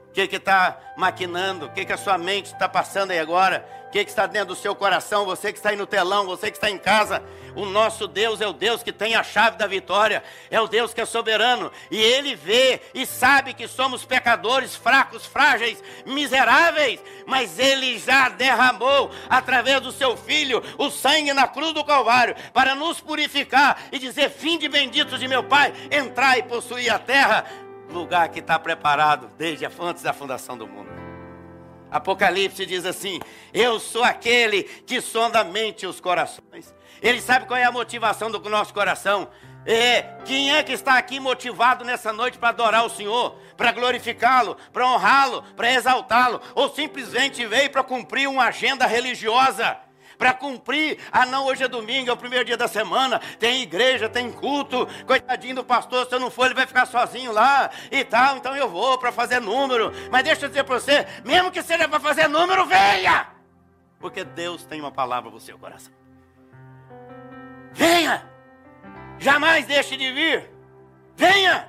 O 0.08 0.12
que 0.12 0.36
está 0.36 0.78
maquinando? 0.96 1.66
O 1.66 1.70
que, 1.70 1.84
que 1.84 1.92
a 1.92 1.96
sua 1.96 2.18
mente 2.18 2.46
está 2.46 2.68
passando 2.68 3.12
aí 3.12 3.18
agora? 3.18 3.64
O 3.88 3.90
que, 3.90 4.04
que 4.04 4.10
está 4.10 4.26
dentro 4.26 4.48
do 4.48 4.56
seu 4.56 4.74
coração? 4.74 5.24
Você 5.24 5.50
que 5.50 5.58
está 5.58 5.70
aí 5.70 5.76
no 5.76 5.86
telão, 5.86 6.26
você 6.26 6.50
que 6.50 6.58
está 6.58 6.68
em 6.68 6.76
casa. 6.76 7.22
O 7.54 7.64
nosso 7.64 8.06
Deus 8.06 8.40
é 8.40 8.46
o 8.46 8.52
Deus 8.52 8.82
que 8.82 8.92
tem 8.92 9.14
a 9.14 9.22
chave 9.22 9.56
da 9.56 9.66
vitória, 9.66 10.22
é 10.50 10.60
o 10.60 10.68
Deus 10.68 10.92
que 10.92 11.00
é 11.00 11.06
soberano, 11.06 11.72
e 11.90 11.96
Ele 11.96 12.36
vê 12.36 12.80
e 12.94 13.06
sabe 13.06 13.54
que 13.54 13.66
somos 13.66 14.04
pecadores, 14.04 14.76
fracos, 14.76 15.26
frágeis, 15.26 15.82
miseráveis, 16.06 17.00
mas 17.26 17.58
Ele 17.58 17.98
já 17.98 18.28
derramou, 18.28 19.10
através 19.28 19.80
do 19.80 19.90
Seu 19.90 20.16
Filho, 20.16 20.62
o 20.76 20.90
sangue 20.90 21.32
na 21.32 21.48
cruz 21.48 21.72
do 21.72 21.82
Calvário, 21.82 22.36
para 22.52 22.74
nos 22.74 23.00
purificar 23.00 23.82
e 23.90 23.98
dizer: 23.98 24.30
Fim 24.30 24.58
de 24.58 24.68
benditos 24.68 25.18
de 25.18 25.26
meu 25.26 25.42
Pai, 25.42 25.72
entrar 25.90 26.38
e 26.38 26.42
possuir 26.42 26.92
a 26.92 26.98
terra, 26.98 27.44
lugar 27.90 28.28
que 28.28 28.40
está 28.40 28.58
preparado 28.58 29.28
desde 29.36 29.66
antes 29.80 30.02
da 30.02 30.12
fundação 30.12 30.56
do 30.56 30.66
mundo. 30.66 30.90
Apocalipse 31.90 32.66
diz 32.66 32.84
assim: 32.84 33.20
Eu 33.52 33.80
sou 33.80 34.04
aquele 34.04 34.62
que 34.62 35.00
sonda 35.00 35.40
a 35.40 35.44
mente 35.44 35.84
e 35.84 35.86
os 35.86 36.00
corações. 36.00 36.74
Ele 37.00 37.20
sabe 37.20 37.46
qual 37.46 37.58
é 37.58 37.64
a 37.64 37.72
motivação 37.72 38.30
do 38.30 38.40
nosso 38.48 38.74
coração. 38.74 39.28
Quem 40.24 40.54
é 40.54 40.62
que 40.62 40.72
está 40.72 40.96
aqui 40.96 41.20
motivado 41.20 41.84
nessa 41.84 42.12
noite 42.12 42.38
para 42.38 42.48
adorar 42.48 42.86
o 42.86 42.90
Senhor, 42.90 43.36
para 43.56 43.72
glorificá-lo, 43.72 44.56
para 44.72 44.86
honrá-lo, 44.86 45.42
para 45.54 45.72
exaltá-lo, 45.72 46.40
ou 46.54 46.70
simplesmente 46.70 47.44
veio 47.44 47.70
para 47.70 47.82
cumprir 47.82 48.28
uma 48.28 48.44
agenda 48.44 48.86
religiosa? 48.86 49.76
Para 50.18 50.34
cumprir. 50.34 50.98
Ah, 51.12 51.24
não, 51.24 51.46
hoje 51.46 51.62
é 51.62 51.68
domingo, 51.68 52.10
é 52.10 52.12
o 52.12 52.16
primeiro 52.16 52.44
dia 52.44 52.56
da 52.56 52.66
semana, 52.66 53.20
tem 53.38 53.62
igreja, 53.62 54.08
tem 54.08 54.30
culto. 54.32 54.86
Coitadinho 55.06 55.54
do 55.54 55.64
pastor, 55.64 56.06
se 56.06 56.14
eu 56.14 56.20
não 56.20 56.30
for, 56.30 56.46
ele 56.46 56.54
vai 56.54 56.66
ficar 56.66 56.86
sozinho 56.86 57.32
lá 57.32 57.70
e 57.90 58.04
tal. 58.04 58.36
Então 58.36 58.56
eu 58.56 58.68
vou 58.68 58.98
para 58.98 59.12
fazer 59.12 59.40
número. 59.40 59.92
Mas 60.10 60.24
deixa 60.24 60.44
eu 60.44 60.48
dizer 60.48 60.64
para 60.64 60.80
você: 60.80 61.06
mesmo 61.24 61.52
que 61.52 61.62
seja 61.62 61.88
para 61.88 62.00
fazer 62.00 62.28
número, 62.28 62.66
venha! 62.66 63.28
Porque 64.00 64.24
Deus 64.24 64.64
tem 64.64 64.80
uma 64.80 64.92
palavra 64.92 65.30
para 65.30 65.38
o 65.38 65.40
seu 65.40 65.58
coração. 65.58 65.92
Venha! 67.72 68.28
Jamais 69.18 69.66
deixe 69.66 69.96
de 69.96 70.12
vir. 70.12 70.50
Venha! 71.16 71.68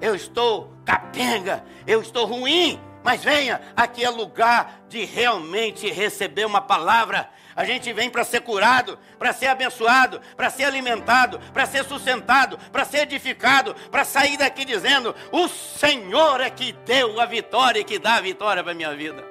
Eu 0.00 0.14
estou 0.14 0.72
capenga, 0.84 1.64
eu 1.86 2.02
estou 2.02 2.26
ruim, 2.26 2.80
mas 3.04 3.22
venha, 3.22 3.60
aqui 3.76 4.04
é 4.04 4.10
lugar 4.10 4.82
de 4.88 5.04
realmente 5.04 5.90
receber 5.90 6.44
uma 6.44 6.60
palavra. 6.60 7.30
A 7.54 7.64
gente 7.64 7.92
vem 7.92 8.08
para 8.08 8.24
ser 8.24 8.40
curado, 8.40 8.98
para 9.18 9.32
ser 9.32 9.46
abençoado, 9.46 10.20
para 10.36 10.50
ser 10.50 10.64
alimentado, 10.64 11.38
para 11.52 11.66
ser 11.66 11.84
sustentado, 11.84 12.58
para 12.70 12.84
ser 12.84 12.98
edificado, 12.98 13.74
para 13.90 14.04
sair 14.04 14.36
daqui 14.36 14.64
dizendo: 14.64 15.14
O 15.30 15.48
Senhor 15.48 16.40
é 16.40 16.50
que 16.50 16.72
deu 16.72 17.20
a 17.20 17.26
vitória 17.26 17.80
e 17.80 17.84
que 17.84 17.98
dá 17.98 18.14
a 18.14 18.20
vitória 18.20 18.62
para 18.62 18.72
a 18.72 18.74
minha 18.74 18.94
vida. 18.94 19.24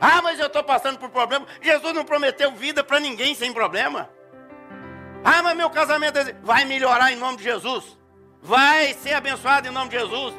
Ah, 0.00 0.20
mas 0.22 0.38
eu 0.38 0.46
estou 0.46 0.62
passando 0.62 0.98
por 0.98 1.10
problema. 1.10 1.46
Jesus 1.60 1.94
não 1.94 2.04
prometeu 2.04 2.52
vida 2.52 2.84
para 2.84 3.00
ninguém 3.00 3.34
sem 3.34 3.52
problema. 3.52 4.08
Ah, 5.24 5.42
mas 5.42 5.56
meu 5.56 5.70
casamento 5.70 6.18
é 6.18 6.32
vai 6.42 6.64
melhorar 6.64 7.12
em 7.12 7.16
nome 7.16 7.38
de 7.38 7.44
Jesus. 7.44 7.98
Vai 8.42 8.94
ser 8.94 9.14
abençoado 9.14 9.66
em 9.66 9.70
nome 9.70 9.90
de 9.90 9.98
Jesus. 9.98 10.34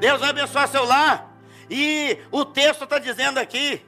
Deus 0.00 0.20
vai 0.20 0.30
abençoar 0.30 0.68
seu 0.68 0.84
lar. 0.84 1.30
E 1.70 2.18
o 2.30 2.44
texto 2.44 2.84
está 2.84 2.98
dizendo 2.98 3.38
aqui: 3.38 3.84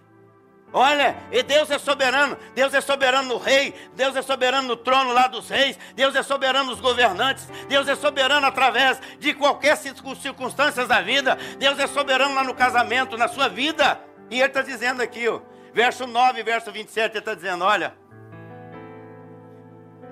olha, 0.74 1.16
e 1.32 1.42
Deus 1.42 1.70
é 1.70 1.78
soberano, 1.78 2.36
Deus 2.54 2.74
é 2.74 2.80
soberano 2.82 3.28
no 3.28 3.38
rei, 3.38 3.74
Deus 3.94 4.14
é 4.14 4.20
soberano 4.20 4.68
no 4.68 4.76
trono 4.76 5.12
lá 5.12 5.26
dos 5.26 5.48
reis, 5.48 5.78
Deus 5.94 6.14
é 6.14 6.22
soberano 6.22 6.70
nos 6.70 6.80
governantes, 6.80 7.48
Deus 7.68 7.88
é 7.88 7.94
soberano 7.94 8.46
através 8.46 9.00
de 9.18 9.32
qualquer 9.32 9.76
circunstância 9.76 10.86
da 10.86 11.00
vida, 11.00 11.38
Deus 11.58 11.78
é 11.78 11.86
soberano 11.86 12.34
lá 12.34 12.44
no 12.44 12.54
casamento, 12.54 13.16
na 13.16 13.28
sua 13.28 13.48
vida. 13.48 13.98
E 14.30 14.40
ele 14.40 14.48
está 14.48 14.60
dizendo 14.60 15.00
aqui, 15.00 15.26
ó, 15.28 15.40
verso 15.72 16.06
9, 16.06 16.42
verso 16.42 16.70
27, 16.70 17.12
ele 17.12 17.18
está 17.20 17.34
dizendo: 17.34 17.64
olha 17.64 17.94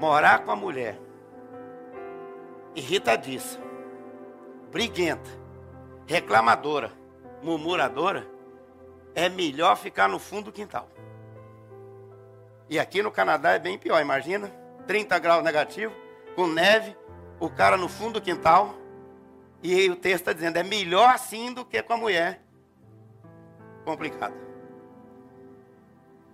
morar 0.03 0.41
com 0.41 0.51
a 0.51 0.57
mulher 0.57 0.99
irritadiça, 2.75 3.61
briguenta, 4.73 5.31
reclamadora, 6.07 6.91
murmuradora, 7.41 8.27
é 9.15 9.29
melhor 9.29 9.77
ficar 9.77 10.09
no 10.09 10.19
fundo 10.19 10.47
do 10.47 10.53
quintal. 10.53 10.89
E 12.69 12.79
aqui 12.79 13.03
no 13.03 13.11
Canadá 13.11 13.53
é 13.53 13.59
bem 13.59 13.79
pior, 13.79 14.01
imagina, 14.01 14.49
30 14.87 15.19
graus 15.19 15.45
negativo, 15.45 15.95
com 16.35 16.47
neve, 16.47 16.97
o 17.39 17.51
cara 17.51 17.77
no 17.77 17.89
fundo 17.89 18.15
do 18.15 18.21
quintal, 18.23 18.75
e 19.63 19.75
aí 19.75 19.91
o 19.91 19.97
texto 19.97 20.23
está 20.23 20.33
dizendo, 20.33 20.57
é 20.57 20.63
melhor 20.63 21.11
assim 21.11 21.53
do 21.53 21.65
que 21.65 21.83
com 21.83 21.93
a 21.93 21.97
mulher. 21.97 22.41
Complicado. 23.85 24.35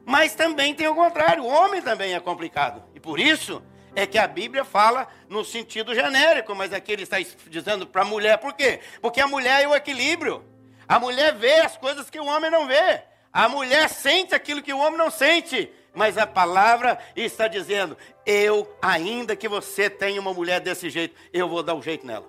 Mas 0.05 0.35
também 0.35 0.75
tem 0.75 0.89
o 0.89 0.95
contrário, 0.95 1.43
o 1.43 1.47
homem 1.47 1.83
também 1.83 2.15
é 2.15 2.21
complicado. 2.21 2.83
E 2.95 3.01
por 3.01 3.21
isso 3.21 3.63
é 3.95 4.07
que 4.07 4.17
a 4.17 4.27
Bíblia 4.27 4.65
fala 4.65 5.07
no 5.29 5.45
sentido 5.45 5.95
genérico, 5.95 6.55
mas 6.55 6.73
aqui 6.73 6.93
ele 6.93 7.03
está 7.03 7.17
dizendo 7.49 7.87
para 7.87 8.03
a 8.03 8.05
mulher, 8.05 8.39
por 8.39 8.55
quê? 8.55 8.81
Porque 9.03 9.21
a 9.21 9.27
mulher 9.27 9.65
é 9.65 9.69
o 9.69 9.75
equilíbrio. 9.75 10.43
A 10.89 10.99
mulher 10.99 11.35
vê 11.35 11.61
as 11.61 11.77
coisas 11.77 12.09
que 12.09 12.19
o 12.19 12.25
homem 12.25 12.51
não 12.51 12.67
vê. 12.67 13.03
A 13.33 13.49
mulher 13.49 13.89
sente 13.89 14.35
aquilo 14.35 14.63
que 14.63 14.73
o 14.73 14.79
homem 14.79 14.99
não 14.99 15.11
sente. 15.11 15.71
Mas 15.95 16.17
a 16.17 16.27
palavra 16.27 16.99
está 17.15 17.47
dizendo: 17.47 17.97
eu, 18.25 18.69
ainda 18.81 19.37
que 19.37 19.49
você 19.49 19.91
tenha 19.91 20.21
uma 20.21 20.33
mulher 20.33 20.61
desse 20.61 20.89
jeito, 20.89 21.15
eu 21.33 21.49
vou 21.49 21.63
dar 21.63 21.75
o 21.75 21.79
um 21.79 21.83
jeito 21.83 22.07
nela. 22.07 22.27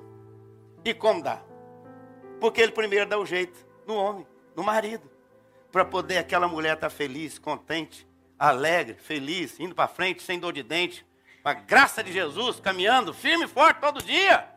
E 0.84 0.94
como 0.94 1.24
dá? 1.24 1.42
Porque 2.40 2.62
ele 2.62 2.72
primeiro 2.72 3.06
dá 3.06 3.18
o 3.18 3.24
um 3.24 3.26
jeito 3.26 3.66
no 3.88 3.96
homem, 3.96 4.28
no 4.56 4.64
marido 4.64 5.10
para 5.72 5.86
poder 5.86 6.18
aquela 6.18 6.48
mulher 6.48 6.76
estar 6.76 6.90
tá 6.90 6.96
feliz, 6.96 7.38
contente, 7.38 8.08
alegre, 8.38 8.96
feliz, 8.96 9.60
indo 9.60 9.76
para 9.76 9.88
frente, 9.88 10.24
sem 10.24 10.40
dor 10.40 10.54
de 10.54 10.64
dente, 10.64 11.06
com 11.44 11.50
a 11.50 11.54
graça 11.54 12.04
de 12.04 12.12
Jesus, 12.12 12.60
caminhando 12.60 13.14
firme 13.14 13.46
e 13.46 13.48
forte 13.48 13.80
todo 13.80 14.02
dia. 14.02 14.48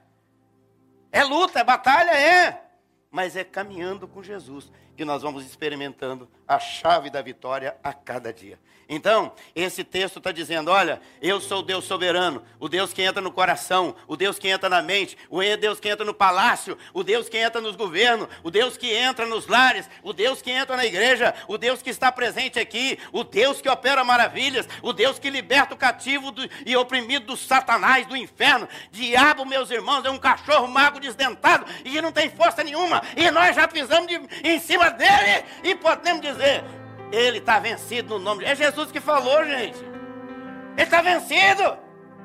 É 1.11 1.23
luta, 1.23 1.61
é 1.61 1.65
batalha, 1.65 2.13
é. 2.13 2.63
Mas 3.13 3.37
é 3.37 3.45
caminhando 3.45 4.09
com 4.09 4.23
Jesus 4.23 4.73
que 4.97 5.05
nós 5.05 5.23
vamos 5.23 5.45
experimentando 5.45 6.29
a 6.47 6.59
chave 6.59 7.11
da 7.11 7.23
vitória 7.23 7.77
a 7.83 7.93
cada 7.93 8.33
dia. 8.33 8.59
Então, 8.89 9.33
esse 9.55 9.83
texto 9.85 10.19
está 10.19 10.31
dizendo: 10.31 10.71
olha, 10.71 11.01
eu 11.23 11.41
sou 11.41 11.61
o 11.61 11.63
Deus 11.63 11.85
soberano, 11.85 12.43
o 12.61 12.69
Deus 12.69 12.93
que 12.93 13.01
entra 13.01 13.23
no 13.23 13.33
coração, 13.33 13.95
o 14.07 14.17
Deus 14.17 14.39
que 14.39 14.49
entra 14.49 14.69
na 14.69 14.83
mente, 14.83 15.17
o 15.31 15.41
Deus 15.57 15.81
que 15.81 15.89
entra 15.89 16.05
no 16.05 16.13
palácio, 16.13 16.77
o 16.93 17.03
Deus 17.03 17.27
que 17.27 17.39
entra 17.39 17.59
nos 17.59 17.75
governos, 17.75 18.29
o 18.43 18.51
Deus 18.51 18.77
que 18.77 18.93
entra 18.93 19.25
nos 19.25 19.47
lares, 19.47 19.89
o 20.03 20.13
Deus 20.13 20.43
que 20.43 20.51
entra 20.51 20.77
na 20.77 20.85
igreja, 20.85 21.35
o 21.49 21.57
Deus 21.57 21.81
que 21.81 21.89
está 21.89 22.13
presente 22.13 22.59
aqui, 22.59 22.99
o 23.13 23.25
Deus 23.25 23.63
que 23.63 23.69
opera 23.69 24.05
maravilhas, 24.05 24.69
o 24.83 24.93
Deus 24.93 25.19
que 25.19 25.31
liberta 25.31 25.75
o 25.75 25.79
cativo 25.79 26.31
do, 26.31 26.43
e 26.67 26.77
oprimido 26.77 27.27
do 27.27 27.37
Satanás, 27.37 28.07
do 28.07 28.17
inferno. 28.17 28.69
Diabo, 28.91 29.47
meus 29.47 29.71
irmãos, 29.71 30.05
é 30.05 30.11
um 30.11 30.19
cachorro 30.19 30.69
mago 30.69 31.01
desdentado 31.01 31.65
e 31.85 31.99
não 32.03 32.13
tem 32.13 32.29
força 32.29 32.63
nenhuma, 32.63 33.03
e 33.17 33.31
nós 33.31 33.57
já 33.57 33.67
pisamos 33.67 34.09
de, 34.09 34.21
em 34.45 34.59
cima 34.59 34.82
dele 34.91 35.45
e 35.63 35.75
podemos 35.75 36.21
dizer: 36.21 36.65
ele 37.13 37.39
está 37.39 37.59
vencido 37.59 38.19
no 38.19 38.25
nome 38.25 38.45
de 38.45 38.51
É 38.51 38.57
Jesus 38.57 38.91
que 38.91 39.01
falou, 39.01 39.45
gente. 39.45 39.79
Ele 39.79 40.83
está 40.83 41.03
vencido. 41.03 41.77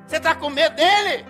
Você 0.05 0.17
está 0.17 0.33
com 0.33 0.49
medo 0.49 0.75
dele? 0.75 1.25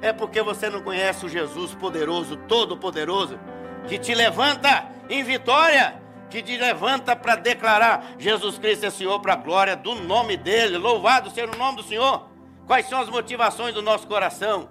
É 0.00 0.12
porque 0.12 0.40
você 0.40 0.70
não 0.70 0.80
conhece 0.80 1.26
o 1.26 1.28
Jesus 1.28 1.74
poderoso, 1.74 2.36
todo-poderoso, 2.48 3.38
que 3.86 3.98
te 3.98 4.14
levanta 4.14 4.86
em 5.10 5.22
vitória, 5.22 6.00
que 6.30 6.42
te 6.42 6.56
levanta 6.56 7.14
para 7.14 7.36
declarar 7.36 8.14
Jesus 8.18 8.58
Cristo 8.58 8.86
é 8.86 8.90
Senhor 8.90 9.20
para 9.20 9.34
a 9.34 9.36
glória 9.36 9.76
do 9.76 9.94
nome 9.94 10.38
dele. 10.38 10.78
Louvado 10.78 11.30
seja 11.30 11.52
o 11.52 11.58
nome 11.58 11.76
do 11.76 11.82
Senhor. 11.82 12.30
Quais 12.66 12.88
são 12.88 13.00
as 13.00 13.10
motivações 13.10 13.74
do 13.74 13.82
nosso 13.82 14.06
coração? 14.06 14.70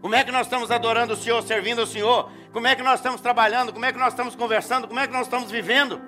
Como 0.00 0.14
é 0.14 0.24
que 0.24 0.32
nós 0.32 0.46
estamos 0.46 0.70
adorando 0.70 1.12
o 1.12 1.16
Senhor, 1.16 1.40
servindo 1.42 1.82
o 1.82 1.86
Senhor? 1.86 2.30
Como 2.52 2.66
é 2.66 2.74
que 2.74 2.82
nós 2.82 3.00
estamos 3.00 3.20
trabalhando? 3.20 3.72
Como 3.72 3.84
é 3.84 3.92
que 3.92 3.98
nós 3.98 4.12
estamos 4.12 4.34
conversando? 4.34 4.88
Como 4.88 4.98
é 4.98 5.06
que 5.06 5.12
nós 5.12 5.26
estamos 5.26 5.50
vivendo? 5.50 6.00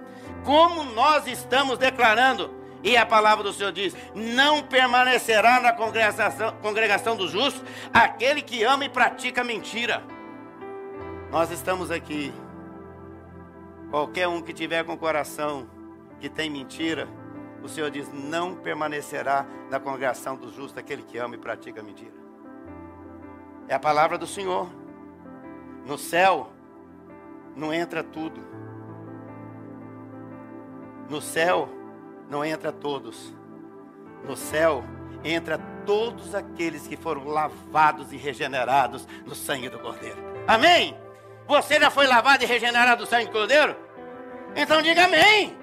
como 0.44 0.84
nós 0.84 1.26
estamos 1.26 1.78
declarando. 1.78 2.50
E 2.82 2.96
a 2.96 3.06
palavra 3.06 3.44
do 3.44 3.52
Senhor 3.52 3.72
diz: 3.72 3.94
Não 4.14 4.62
permanecerá 4.62 5.60
na 5.60 5.72
congregação, 5.72 6.52
congregação 6.60 7.16
dos 7.16 7.30
justos 7.30 7.62
aquele 7.92 8.42
que 8.42 8.64
ama 8.64 8.84
e 8.84 8.88
pratica 8.88 9.44
mentira. 9.44 10.02
Nós 11.30 11.50
estamos 11.50 11.90
aqui. 11.90 12.32
Qualquer 13.90 14.26
um 14.26 14.40
que 14.40 14.52
tiver 14.52 14.84
com 14.84 14.94
o 14.94 14.98
coração 14.98 15.68
que 16.18 16.28
tem 16.28 16.50
mentira, 16.50 17.08
o 17.62 17.68
Senhor 17.68 17.90
diz: 17.90 18.10
Não 18.12 18.56
permanecerá 18.56 19.46
na 19.70 19.78
congregação 19.78 20.36
dos 20.36 20.54
justos 20.54 20.76
aquele 20.76 21.02
que 21.02 21.18
ama 21.18 21.36
e 21.36 21.38
pratica 21.38 21.82
mentira. 21.82 22.20
É 23.68 23.74
a 23.74 23.80
palavra 23.80 24.18
do 24.18 24.26
Senhor. 24.26 24.81
No 25.86 25.98
céu 25.98 26.50
não 27.56 27.72
entra 27.72 28.02
tudo 28.02 28.52
no 31.12 31.20
céu 31.20 31.68
não 32.30 32.42
entra 32.42 32.72
todos. 32.72 33.34
No 34.24 34.34
céu 34.34 34.82
entra 35.22 35.58
todos 35.84 36.34
aqueles 36.34 36.86
que 36.86 36.96
foram 36.96 37.24
lavados 37.26 38.12
e 38.12 38.16
regenerados 38.16 39.06
no 39.26 39.34
sangue 39.34 39.68
do 39.68 39.78
Cordeiro. 39.78 40.16
Amém? 40.46 40.96
Você 41.46 41.78
já 41.78 41.90
foi 41.90 42.06
lavado 42.06 42.42
e 42.42 42.46
regenerado 42.46 43.02
no 43.02 43.06
sangue 43.06 43.26
do 43.26 43.32
Cordeiro? 43.32 43.76
Então 44.56 44.80
diga 44.80 45.04
amém. 45.04 45.54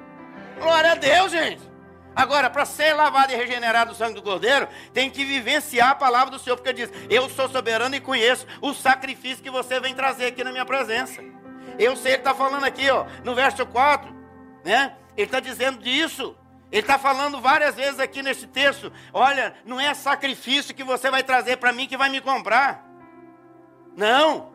Glória 0.59 0.91
a 0.91 0.95
Deus, 0.95 1.31
gente. 1.31 1.68
Agora, 2.15 2.49
para 2.49 2.65
ser 2.65 2.93
lavado 2.93 3.31
e 3.31 3.35
regenerado 3.35 3.91
no 3.91 3.95
sangue 3.95 4.15
do 4.15 4.21
Cordeiro, 4.21 4.67
tem 4.93 5.09
que 5.09 5.23
vivenciar 5.23 5.91
a 5.91 5.95
palavra 5.95 6.31
do 6.31 6.39
Senhor, 6.39 6.57
porque 6.57 6.73
diz: 6.73 6.91
Eu 7.09 7.29
sou 7.29 7.47
soberano 7.47 7.95
e 7.95 8.01
conheço 8.01 8.45
o 8.61 8.73
sacrifício 8.73 9.43
que 9.43 9.49
você 9.49 9.79
vem 9.79 9.95
trazer 9.95 10.25
aqui 10.27 10.43
na 10.43 10.51
minha 10.51 10.65
presença. 10.65 11.21
Eu 11.77 11.95
sei, 11.95 12.13
ele 12.13 12.21
está 12.21 12.35
falando 12.35 12.65
aqui, 12.65 12.89
ó, 12.89 13.05
no 13.23 13.33
verso 13.33 13.65
4, 13.65 14.13
né? 14.65 14.95
Ele 15.15 15.25
está 15.25 15.39
dizendo 15.39 15.79
disso. 15.79 16.35
Ele 16.71 16.81
está 16.81 16.99
falando 16.99 17.41
várias 17.41 17.75
vezes 17.75 17.99
aqui 17.99 18.21
nesse 18.21 18.47
texto: 18.47 18.91
olha, 19.13 19.55
não 19.65 19.79
é 19.79 19.93
sacrifício 19.93 20.75
que 20.75 20.83
você 20.83 21.09
vai 21.09 21.23
trazer 21.23 21.57
para 21.57 21.71
mim 21.71 21.87
que 21.87 21.97
vai 21.97 22.09
me 22.09 22.21
comprar. 22.21 22.85
Não. 23.95 24.53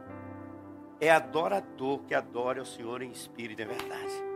É 1.00 1.10
adorador 1.10 2.00
que 2.00 2.14
adora 2.14 2.62
o 2.62 2.66
Senhor 2.66 3.02
em 3.02 3.10
espírito 3.10 3.60
e 3.60 3.64
verdade. 3.64 4.33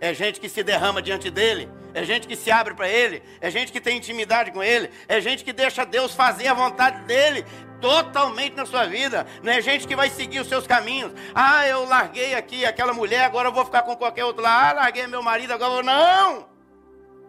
É 0.00 0.14
gente 0.14 0.40
que 0.40 0.48
se 0.48 0.62
derrama 0.62 1.02
diante 1.02 1.30
dele, 1.30 1.68
é 1.92 2.02
gente 2.04 2.26
que 2.26 2.34
se 2.34 2.50
abre 2.50 2.74
para 2.74 2.88
ele, 2.88 3.22
é 3.40 3.50
gente 3.50 3.70
que 3.70 3.80
tem 3.80 3.98
intimidade 3.98 4.50
com 4.50 4.62
ele, 4.62 4.90
é 5.06 5.20
gente 5.20 5.44
que 5.44 5.52
deixa 5.52 5.84
Deus 5.84 6.14
fazer 6.14 6.48
a 6.48 6.54
vontade 6.54 7.04
dele 7.04 7.44
totalmente 7.80 8.54
na 8.54 8.64
sua 8.66 8.86
vida. 8.86 9.26
Não 9.42 9.52
é 9.52 9.60
gente 9.60 9.86
que 9.86 9.96
vai 9.96 10.08
seguir 10.08 10.40
os 10.40 10.48
seus 10.48 10.66
caminhos. 10.66 11.12
Ah, 11.34 11.66
eu 11.66 11.84
larguei 11.86 12.34
aqui 12.34 12.64
aquela 12.64 12.92
mulher, 12.92 13.24
agora 13.24 13.48
eu 13.48 13.52
vou 13.52 13.64
ficar 13.64 13.82
com 13.82 13.96
qualquer 13.96 14.24
outro 14.24 14.42
lá. 14.42 14.70
Ah, 14.70 14.72
larguei 14.72 15.06
meu 15.06 15.22
marido, 15.22 15.52
agora 15.52 15.70
eu 15.70 15.74
vou. 15.76 15.82
Não! 15.82 16.48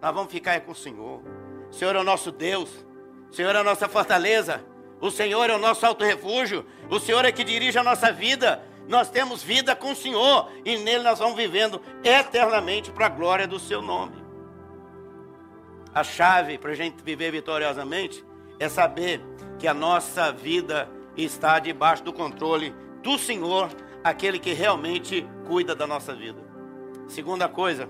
Nós 0.01 0.13
vamos 0.13 0.31
ficar 0.31 0.59
com 0.61 0.71
o 0.71 0.75
Senhor. 0.75 1.21
O 1.69 1.73
Senhor 1.73 1.95
é 1.95 1.99
o 1.99 2.03
nosso 2.03 2.31
Deus. 2.31 2.69
O 3.29 3.33
Senhor 3.33 3.55
é 3.55 3.59
a 3.59 3.63
nossa 3.63 3.87
fortaleza. 3.87 4.63
O 4.99 5.09
Senhor 5.09 5.49
é 5.49 5.55
o 5.55 5.59
nosso 5.59 5.85
alto 5.85 6.03
refúgio. 6.03 6.65
O 6.89 6.99
Senhor 6.99 7.23
é 7.25 7.31
que 7.31 7.43
dirige 7.43 7.77
a 7.77 7.83
nossa 7.83 8.11
vida. 8.11 8.63
Nós 8.87 9.09
temos 9.09 9.43
vida 9.43 9.75
com 9.75 9.91
o 9.91 9.95
Senhor 9.95 10.49
e 10.65 10.77
nele 10.77 11.03
nós 11.03 11.19
vamos 11.19 11.35
vivendo 11.35 11.81
eternamente 12.03 12.91
para 12.91 13.05
a 13.05 13.09
glória 13.09 13.47
do 13.47 13.59
seu 13.59 13.81
nome. 13.81 14.15
A 15.93 16.03
chave 16.03 16.57
para 16.57 16.71
a 16.71 16.75
gente 16.75 17.03
viver 17.03 17.31
vitoriosamente 17.31 18.23
é 18.59 18.69
saber 18.69 19.21
que 19.59 19.67
a 19.67 19.73
nossa 19.73 20.31
vida 20.31 20.89
está 21.15 21.59
debaixo 21.59 22.03
do 22.03 22.13
controle 22.13 22.73
do 23.03 23.17
Senhor, 23.17 23.69
aquele 24.03 24.39
que 24.39 24.53
realmente 24.53 25.27
cuida 25.47 25.75
da 25.75 25.85
nossa 25.85 26.13
vida. 26.15 26.39
Segunda 27.07 27.49
coisa, 27.49 27.89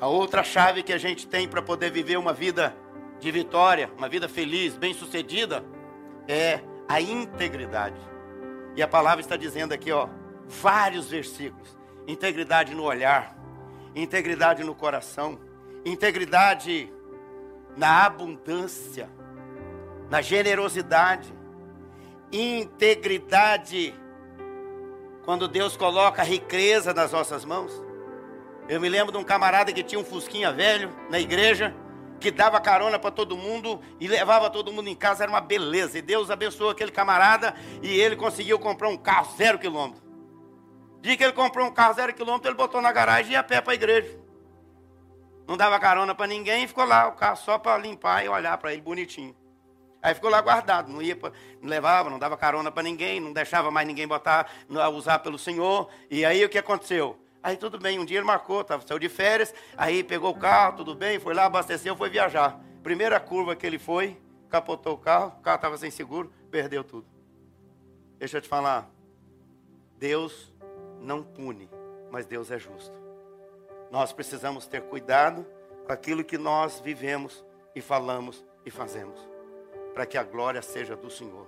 a 0.00 0.08
outra 0.08 0.42
chave 0.42 0.82
que 0.82 0.92
a 0.92 0.98
gente 0.98 1.26
tem 1.26 1.48
para 1.48 1.62
poder 1.62 1.90
viver 1.90 2.18
uma 2.18 2.32
vida 2.32 2.76
de 3.20 3.30
vitória, 3.30 3.90
uma 3.96 4.08
vida 4.08 4.28
feliz, 4.28 4.76
bem-sucedida, 4.76 5.64
é 6.28 6.60
a 6.88 7.00
integridade. 7.00 8.15
E 8.76 8.82
a 8.82 8.86
palavra 8.86 9.20
está 9.20 9.36
dizendo 9.36 9.72
aqui, 9.72 9.90
ó, 9.90 10.06
vários 10.46 11.08
versículos: 11.08 11.76
integridade 12.06 12.74
no 12.74 12.84
olhar, 12.84 13.34
integridade 13.94 14.62
no 14.62 14.74
coração, 14.74 15.40
integridade 15.84 16.92
na 17.74 18.04
abundância, 18.04 19.08
na 20.10 20.20
generosidade, 20.20 21.32
integridade, 22.30 23.94
quando 25.24 25.48
Deus 25.48 25.76
coloca 25.76 26.22
riqueza 26.22 26.92
nas 26.92 27.12
nossas 27.12 27.44
mãos. 27.44 27.82
Eu 28.68 28.80
me 28.80 28.88
lembro 28.88 29.12
de 29.12 29.18
um 29.18 29.24
camarada 29.24 29.72
que 29.72 29.82
tinha 29.82 30.00
um 30.00 30.04
fusquinha 30.04 30.52
velho 30.52 30.90
na 31.08 31.18
igreja, 31.18 31.74
que 32.20 32.30
dava 32.30 32.60
carona 32.60 32.98
para 32.98 33.10
todo 33.10 33.36
mundo 33.36 33.80
e 34.00 34.08
levava 34.08 34.50
todo 34.50 34.72
mundo 34.72 34.88
em 34.88 34.94
casa, 34.94 35.24
era 35.24 35.30
uma 35.30 35.40
beleza. 35.40 35.98
E 35.98 36.02
Deus 36.02 36.30
abençoou 36.30 36.70
aquele 36.70 36.90
camarada 36.90 37.54
e 37.82 37.88
ele 38.00 38.16
conseguiu 38.16 38.58
comprar 38.58 38.88
um 38.88 38.96
carro 38.96 39.36
zero 39.36 39.58
quilômetro. 39.58 40.02
Dia 41.00 41.16
que 41.16 41.22
ele 41.22 41.32
comprou 41.32 41.66
um 41.66 41.72
carro 41.72 41.94
zero 41.94 42.14
quilômetro, 42.14 42.48
ele 42.48 42.56
botou 42.56 42.80
na 42.80 42.90
garagem 42.90 43.30
e 43.30 43.32
ia 43.34 43.40
a 43.40 43.44
pé 43.44 43.60
para 43.60 43.72
a 43.72 43.74
igreja. 43.74 44.18
Não 45.46 45.56
dava 45.56 45.78
carona 45.78 46.14
para 46.14 46.26
ninguém 46.26 46.64
e 46.64 46.68
ficou 46.68 46.84
lá 46.84 47.06
o 47.06 47.12
carro 47.12 47.36
só 47.36 47.58
para 47.58 47.78
limpar 47.78 48.24
e 48.24 48.28
olhar 48.28 48.58
para 48.58 48.72
ele 48.72 48.82
bonitinho. 48.82 49.34
Aí 50.02 50.14
ficou 50.14 50.30
lá 50.30 50.40
guardado, 50.40 50.92
não 50.92 51.00
ia, 51.02 51.16
pra, 51.16 51.32
não 51.60 51.68
levava, 51.68 52.10
não 52.10 52.18
dava 52.18 52.36
carona 52.36 52.70
para 52.70 52.82
ninguém, 52.82 53.20
não 53.20 53.32
deixava 53.32 53.70
mais 53.70 53.86
ninguém 53.86 54.06
botar, 54.06 54.50
usar 54.94 55.18
pelo 55.20 55.38
Senhor. 55.38 55.88
E 56.10 56.24
aí 56.24 56.44
o 56.44 56.48
que 56.48 56.58
aconteceu? 56.58 57.18
Aí 57.46 57.56
tudo 57.56 57.78
bem, 57.78 57.96
um 57.96 58.04
dia 58.04 58.18
ele 58.18 58.26
marcou, 58.26 58.64
tava, 58.64 58.84
saiu 58.84 58.98
de 58.98 59.08
férias, 59.08 59.54
aí 59.76 60.02
pegou 60.02 60.32
o 60.32 60.36
carro, 60.36 60.78
tudo 60.78 60.96
bem, 60.96 61.20
foi 61.20 61.32
lá, 61.32 61.44
abasteceu, 61.44 61.94
foi 61.94 62.10
viajar. 62.10 62.58
Primeira 62.82 63.20
curva 63.20 63.54
que 63.54 63.64
ele 63.64 63.78
foi, 63.78 64.20
capotou 64.48 64.94
o 64.94 64.98
carro, 64.98 65.32
o 65.38 65.42
carro 65.42 65.54
estava 65.54 65.78
sem 65.78 65.88
seguro, 65.88 66.32
perdeu 66.50 66.82
tudo. 66.82 67.06
Deixa 68.18 68.38
eu 68.38 68.40
te 68.40 68.48
falar, 68.48 68.90
Deus 69.96 70.52
não 71.00 71.22
pune, 71.22 71.70
mas 72.10 72.26
Deus 72.26 72.50
é 72.50 72.58
justo. 72.58 73.00
Nós 73.92 74.12
precisamos 74.12 74.66
ter 74.66 74.82
cuidado 74.82 75.46
com 75.86 75.92
aquilo 75.92 76.24
que 76.24 76.36
nós 76.36 76.80
vivemos 76.80 77.44
e 77.76 77.80
falamos 77.80 78.44
e 78.64 78.72
fazemos 78.72 79.20
para 79.94 80.04
que 80.04 80.18
a 80.18 80.24
glória 80.24 80.62
seja 80.62 80.96
do 80.96 81.08
Senhor. 81.08 81.46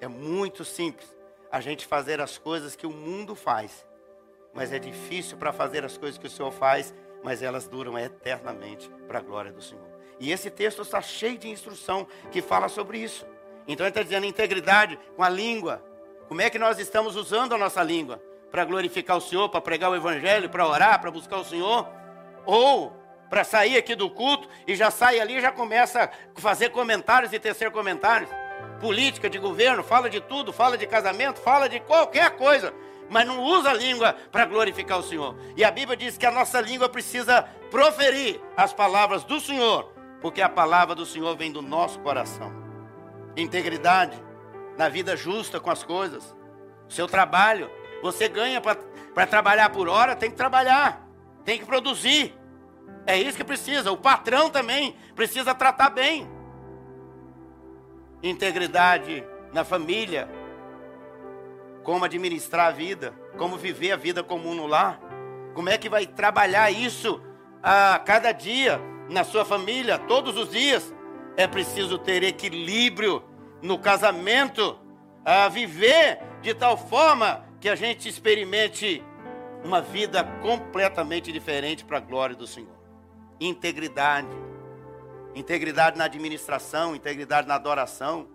É 0.00 0.06
muito 0.06 0.64
simples 0.64 1.12
a 1.50 1.60
gente 1.60 1.84
fazer 1.84 2.20
as 2.20 2.38
coisas 2.38 2.76
que 2.76 2.86
o 2.86 2.92
mundo 2.92 3.34
faz, 3.34 3.84
mas 4.56 4.72
é 4.72 4.78
difícil 4.78 5.36
para 5.36 5.52
fazer 5.52 5.84
as 5.84 5.98
coisas 5.98 6.18
que 6.18 6.26
o 6.26 6.30
Senhor 6.30 6.50
faz, 6.50 6.94
mas 7.22 7.42
elas 7.42 7.68
duram 7.68 7.98
eternamente 7.98 8.90
para 9.06 9.18
a 9.18 9.22
glória 9.22 9.52
do 9.52 9.60
Senhor. 9.60 9.84
E 10.18 10.32
esse 10.32 10.50
texto 10.50 10.80
está 10.80 11.02
cheio 11.02 11.36
de 11.36 11.50
instrução 11.50 12.06
que 12.32 12.40
fala 12.40 12.68
sobre 12.68 12.98
isso. 12.98 13.26
Então 13.68 13.84
ele 13.84 13.90
está 13.90 14.02
dizendo 14.02 14.24
integridade 14.24 14.98
com 15.14 15.22
a 15.22 15.28
língua. 15.28 15.84
Como 16.26 16.40
é 16.40 16.48
que 16.48 16.58
nós 16.58 16.78
estamos 16.78 17.16
usando 17.16 17.54
a 17.54 17.58
nossa 17.58 17.82
língua? 17.82 18.22
Para 18.50 18.64
glorificar 18.64 19.18
o 19.18 19.20
Senhor, 19.20 19.48
para 19.50 19.60
pregar 19.60 19.90
o 19.90 19.94
Evangelho, 19.94 20.48
para 20.48 20.66
orar, 20.66 21.00
para 21.00 21.10
buscar 21.10 21.36
o 21.36 21.44
Senhor? 21.44 21.86
Ou 22.46 22.96
para 23.28 23.44
sair 23.44 23.76
aqui 23.76 23.94
do 23.94 24.08
culto 24.08 24.48
e 24.66 24.74
já 24.74 24.90
sai 24.90 25.20
ali, 25.20 25.38
já 25.40 25.52
começa 25.52 26.04
a 26.04 26.40
fazer 26.40 26.70
comentários 26.70 27.32
e 27.32 27.38
tecer 27.38 27.70
comentários. 27.70 28.30
Política 28.80 29.28
de 29.28 29.38
governo, 29.38 29.82
fala 29.82 30.08
de 30.08 30.20
tudo, 30.20 30.52
fala 30.52 30.78
de 30.78 30.86
casamento, 30.86 31.40
fala 31.40 31.68
de 31.68 31.80
qualquer 31.80 32.30
coisa. 32.36 32.72
Mas 33.08 33.26
não 33.26 33.42
usa 33.42 33.70
a 33.70 33.74
língua 33.74 34.14
para 34.30 34.44
glorificar 34.44 34.98
o 34.98 35.02
Senhor. 35.02 35.36
E 35.56 35.64
a 35.64 35.70
Bíblia 35.70 35.96
diz 35.96 36.16
que 36.18 36.26
a 36.26 36.30
nossa 36.30 36.60
língua 36.60 36.88
precisa 36.88 37.42
proferir 37.70 38.40
as 38.56 38.72
palavras 38.72 39.24
do 39.24 39.40
Senhor, 39.40 39.92
porque 40.20 40.42
a 40.42 40.48
palavra 40.48 40.94
do 40.94 41.06
Senhor 41.06 41.36
vem 41.36 41.52
do 41.52 41.62
nosso 41.62 41.98
coração. 42.00 42.52
Integridade 43.36 44.20
na 44.76 44.88
vida 44.88 45.16
justa 45.16 45.60
com 45.60 45.70
as 45.70 45.82
coisas. 45.82 46.34
Seu 46.88 47.06
trabalho, 47.06 47.70
você 48.02 48.28
ganha 48.28 48.60
para 48.60 49.26
trabalhar 49.26 49.70
por 49.70 49.88
hora, 49.88 50.14
tem 50.14 50.30
que 50.30 50.36
trabalhar, 50.36 51.06
tem 51.44 51.58
que 51.58 51.64
produzir. 51.64 52.34
É 53.06 53.16
isso 53.16 53.36
que 53.36 53.44
precisa. 53.44 53.92
O 53.92 53.96
patrão 53.96 54.50
também 54.50 54.96
precisa 55.14 55.54
tratar 55.54 55.90
bem. 55.90 56.28
Integridade 58.22 59.24
na 59.52 59.64
família, 59.64 60.28
como 61.86 62.04
administrar 62.04 62.66
a 62.66 62.70
vida, 62.72 63.14
como 63.38 63.56
viver 63.56 63.92
a 63.92 63.96
vida 63.96 64.20
comum 64.20 64.56
no 64.56 64.66
lar, 64.66 65.00
como 65.54 65.70
é 65.70 65.78
que 65.78 65.88
vai 65.88 66.04
trabalhar 66.04 66.68
isso 66.68 67.22
a 67.62 67.96
cada 68.04 68.32
dia 68.32 68.80
na 69.08 69.22
sua 69.22 69.44
família, 69.44 69.96
todos 69.96 70.36
os 70.36 70.50
dias. 70.50 70.92
É 71.36 71.46
preciso 71.46 71.96
ter 71.96 72.24
equilíbrio 72.24 73.22
no 73.62 73.78
casamento, 73.78 74.76
a 75.24 75.48
viver 75.48 76.18
de 76.42 76.52
tal 76.54 76.76
forma 76.76 77.44
que 77.60 77.68
a 77.68 77.76
gente 77.76 78.08
experimente 78.08 79.00
uma 79.62 79.80
vida 79.80 80.24
completamente 80.42 81.30
diferente 81.30 81.84
para 81.84 81.98
a 81.98 82.00
glória 82.00 82.34
do 82.34 82.48
Senhor. 82.48 82.76
Integridade. 83.38 84.36
Integridade 85.36 85.96
na 85.96 86.06
administração, 86.06 86.96
integridade 86.96 87.46
na 87.46 87.54
adoração, 87.54 88.26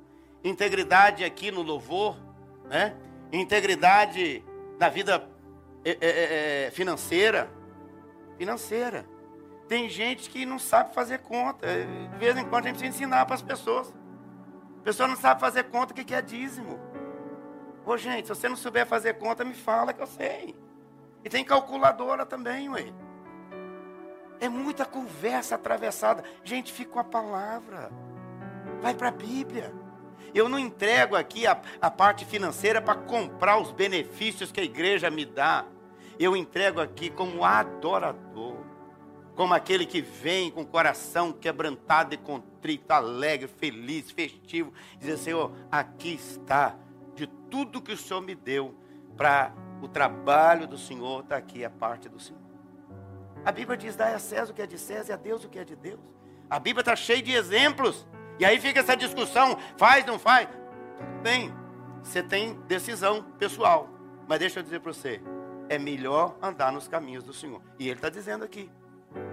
integridade 0.41 1.25
aqui 1.25 1.51
no 1.51 1.61
louvor, 1.61 2.15
né? 2.69 2.95
Integridade 3.31 4.43
na 4.79 4.89
vida 4.89 5.27
é, 5.85 6.65
é, 6.67 6.71
financeira. 6.71 7.49
Financeira. 8.37 9.05
Tem 9.67 9.89
gente 9.89 10.29
que 10.29 10.45
não 10.45 10.59
sabe 10.59 10.93
fazer 10.93 11.19
conta. 11.19 11.67
De 12.11 12.17
vez 12.17 12.37
em 12.37 12.45
quando 12.45 12.65
a 12.65 12.67
gente 12.67 12.77
precisa 12.77 13.03
ensinar 13.03 13.25
para 13.25 13.35
as 13.35 13.41
pessoas. 13.41 13.93
A 14.79 14.83
pessoa 14.83 15.07
não 15.07 15.15
sabe 15.15 15.39
fazer 15.39 15.65
conta 15.65 15.93
o 15.93 15.95
que 15.95 16.13
é 16.13 16.21
dízimo. 16.21 16.79
Ô 17.85 17.97
gente, 17.97 18.27
se 18.27 18.35
você 18.35 18.49
não 18.49 18.55
souber 18.55 18.85
fazer 18.85 19.15
conta, 19.15 19.43
me 19.43 19.53
fala 19.53 19.93
que 19.93 20.01
eu 20.01 20.07
sei. 20.07 20.55
E 21.23 21.29
tem 21.29 21.43
calculadora 21.43 22.25
também, 22.25 22.69
ué. 22.69 22.91
É 24.39 24.49
muita 24.49 24.85
conversa 24.85 25.55
atravessada. 25.55 26.23
Gente, 26.43 26.73
fica 26.73 26.91
com 26.91 26.99
a 26.99 27.03
palavra. 27.03 27.91
Vai 28.81 28.95
para 28.95 29.09
a 29.09 29.11
Bíblia. 29.11 29.71
Eu 30.33 30.47
não 30.47 30.57
entrego 30.57 31.15
aqui 31.15 31.45
a, 31.45 31.59
a 31.81 31.91
parte 31.91 32.25
financeira 32.25 32.81
para 32.81 32.95
comprar 32.95 33.57
os 33.57 33.71
benefícios 33.71 34.51
que 34.51 34.59
a 34.59 34.63
igreja 34.63 35.09
me 35.09 35.25
dá. 35.25 35.65
Eu 36.19 36.35
entrego 36.35 36.79
aqui 36.79 37.09
como 37.09 37.43
adorador, 37.43 38.57
como 39.35 39.53
aquele 39.53 39.85
que 39.85 40.01
vem 40.01 40.51
com 40.51 40.61
o 40.61 40.65
coração 40.65 41.33
quebrantado 41.33 42.13
e 42.13 42.17
contrito, 42.17 42.91
alegre, 42.91 43.47
feliz, 43.47 44.11
festivo, 44.11 44.71
dizer: 44.99 45.17
Senhor, 45.17 45.51
aqui 45.71 46.13
está, 46.13 46.75
de 47.15 47.27
tudo 47.27 47.81
que 47.81 47.91
o 47.91 47.97
Senhor 47.97 48.21
me 48.21 48.35
deu, 48.35 48.75
para 49.17 49.53
o 49.81 49.87
trabalho 49.87 50.67
do 50.67 50.77
Senhor, 50.77 51.21
está 51.21 51.37
aqui 51.37 51.65
a 51.65 51.69
parte 51.69 52.07
do 52.07 52.19
Senhor. 52.19 52.41
A 53.43 53.51
Bíblia 53.51 53.77
diz: 53.77 53.95
dá 53.95 54.15
a 54.15 54.19
César 54.19 54.51
o 54.51 54.55
que 54.55 54.61
é 54.61 54.67
de 54.67 54.77
César 54.77 55.11
e 55.11 55.13
a 55.13 55.17
Deus 55.17 55.43
o 55.43 55.49
que 55.49 55.59
é 55.59 55.63
de 55.63 55.75
Deus. 55.75 55.99
A 56.49 56.59
Bíblia 56.59 56.81
está 56.81 56.95
cheia 56.95 57.21
de 57.21 57.31
exemplos 57.33 58.05
e 58.39 58.45
aí 58.45 58.59
fica 58.59 58.79
essa 58.79 58.95
discussão, 58.95 59.57
faz, 59.77 60.05
não 60.05 60.17
faz. 60.17 60.47
Bem, 61.21 61.53
você 62.01 62.23
tem 62.23 62.59
decisão 62.67 63.23
pessoal. 63.37 63.89
Mas 64.27 64.39
deixa 64.39 64.59
eu 64.59 64.63
dizer 64.63 64.79
para 64.79 64.93
você, 64.93 65.21
é 65.69 65.77
melhor 65.77 66.35
andar 66.41 66.71
nos 66.71 66.87
caminhos 66.87 67.23
do 67.23 67.33
Senhor. 67.33 67.61
E 67.77 67.87
Ele 67.87 67.97
está 67.97 68.09
dizendo 68.09 68.43
aqui, 68.43 68.69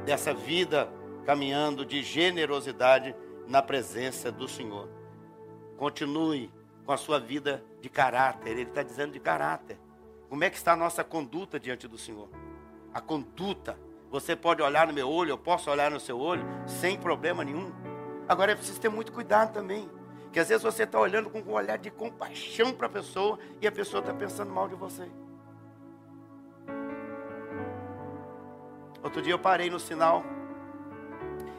dessa 0.04 0.34
vida 0.34 0.88
caminhando 1.24 1.84
de 1.84 2.02
generosidade 2.02 3.14
na 3.46 3.62
presença 3.62 4.30
do 4.32 4.48
Senhor. 4.48 4.88
Continue 5.76 6.50
com 6.84 6.92
a 6.92 6.96
sua 6.96 7.20
vida 7.20 7.62
de 7.80 7.88
caráter. 7.88 8.50
Ele 8.50 8.62
está 8.62 8.82
dizendo 8.82 9.12
de 9.12 9.20
caráter. 9.20 9.78
Como 10.28 10.42
é 10.44 10.50
que 10.50 10.56
está 10.56 10.72
a 10.72 10.76
nossa 10.76 11.04
conduta 11.04 11.58
diante 11.58 11.86
do 11.86 11.98
Senhor? 11.98 12.28
A 12.92 13.00
conduta. 13.00 13.78
Você 14.10 14.34
pode 14.34 14.62
olhar 14.62 14.86
no 14.86 14.92
meu 14.92 15.08
olho, 15.08 15.30
eu 15.30 15.38
posso 15.38 15.70
olhar 15.70 15.90
no 15.90 16.00
seu 16.00 16.18
olho, 16.18 16.44
sem 16.66 16.98
problema 16.98 17.44
nenhum. 17.44 17.72
Agora 18.28 18.52
é 18.52 18.54
preciso 18.54 18.80
ter 18.80 18.90
muito 18.90 19.10
cuidado 19.10 19.54
também. 19.54 19.88
Que 20.30 20.38
às 20.38 20.48
vezes 20.48 20.62
você 20.62 20.82
está 20.82 21.00
olhando 21.00 21.30
com 21.30 21.40
um 21.40 21.52
olhar 21.52 21.78
de 21.78 21.90
compaixão 21.90 22.72
para 22.72 22.86
a 22.86 22.90
pessoa 22.90 23.38
e 23.62 23.66
a 23.66 23.72
pessoa 23.72 24.00
está 24.00 24.12
pensando 24.12 24.52
mal 24.52 24.68
de 24.68 24.74
você. 24.74 25.08
Outro 29.02 29.22
dia 29.22 29.32
eu 29.32 29.38
parei 29.38 29.70
no 29.70 29.80
sinal 29.80 30.22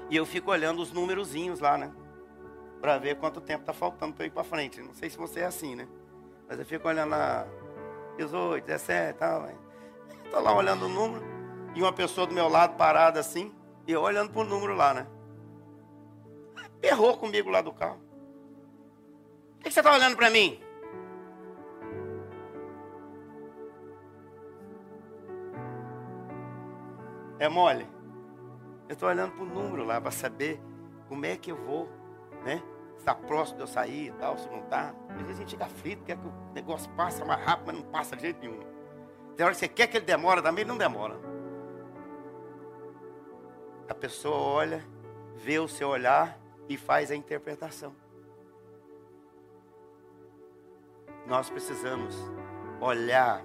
e 0.10 0.16
eu 0.16 0.26
fico 0.26 0.52
olhando 0.52 0.82
os 0.82 0.92
númerozinhos 0.92 1.60
lá, 1.60 1.78
né? 1.78 1.92
Para 2.80 2.98
ver 3.00 3.16
quanto 3.16 3.42
tempo 3.42 3.62
está 3.62 3.74
faltando 3.74 4.14
para 4.14 4.26
ir 4.26 4.30
para 4.30 4.44
frente. 4.44 4.80
Não 4.82 4.94
sei 4.94 5.10
se 5.10 5.18
você 5.18 5.40
é 5.40 5.46
assim, 5.46 5.76
né? 5.76 5.88
Mas 6.48 6.60
eu 6.60 6.66
fico 6.66 6.88
olhando 6.88 7.10
lá, 7.10 7.48
18, 8.18 8.66
17 8.66 9.18
tal. 9.18 9.50
Estou 10.24 10.42
lá 10.42 10.56
olhando 10.56 10.86
o 10.86 10.90
número 10.90 11.26
e 11.74 11.82
uma 11.82 11.94
pessoa 11.94 12.28
do 12.28 12.34
meu 12.34 12.48
lado 12.48 12.76
parada 12.76 13.20
assim 13.20 13.52
e 13.88 13.92
eu 13.92 14.02
olhando 14.02 14.32
para 14.32 14.42
o 14.42 14.46
número 14.46 14.76
lá, 14.76 14.94
né? 14.94 15.08
Errou 16.82 17.18
comigo 17.18 17.50
lá 17.50 17.62
do 17.62 17.74
carro. 17.74 18.00
O 19.56 19.64
que 19.64 19.72
você 19.72 19.80
está 19.80 19.94
olhando 19.94 20.16
para 20.16 20.30
mim? 20.30 20.62
É 27.38 27.48
mole? 27.48 27.88
Eu 28.88 28.94
estou 28.94 29.08
olhando 29.08 29.34
para 29.34 29.44
o 29.44 29.46
número 29.46 29.86
lá 29.86 30.00
para 30.00 30.12
saber 30.12 30.60
como 31.08 31.26
é 31.26 31.38
que 31.38 31.52
eu 31.52 31.56
vou, 31.56 31.88
né? 32.44 32.62
Se 32.96 33.00
está 33.00 33.14
próximo 33.14 33.58
de 33.58 33.64
eu 33.64 33.68
sair 33.68 34.08
e 34.08 34.12
tal, 34.14 34.38
se 34.38 34.50
não 34.50 34.60
está. 34.60 34.94
Às 35.10 35.22
vezes 35.22 35.36
a 35.36 35.40
gente 35.40 35.52
fica 35.52 35.66
aflito, 35.66 36.04
quer 36.04 36.18
que 36.18 36.28
o 36.28 36.34
negócio 36.54 36.90
passe 36.94 37.24
mais 37.24 37.44
rápido, 37.44 37.68
mas 37.68 37.76
não 37.76 37.84
passa 37.84 38.16
de 38.16 38.24
jeito 38.24 38.40
nenhum. 38.40 38.60
Tem 39.36 39.46
hora 39.46 39.54
que 39.54 39.60
você 39.60 39.68
quer 39.68 39.88
que 39.88 39.98
ele 39.98 40.06
demore 40.06 40.42
também, 40.42 40.64
ele 40.64 40.70
não 40.70 40.78
demora. 40.78 41.18
A 43.88 43.94
pessoa 43.94 44.38
olha, 44.38 44.86
vê 45.36 45.60
o 45.60 45.68
seu 45.68 45.90
olhar 45.90 46.39
e 46.70 46.78
faz 46.78 47.10
a 47.10 47.16
interpretação. 47.16 47.94
Nós 51.26 51.50
precisamos 51.50 52.16
olhar 52.80 53.44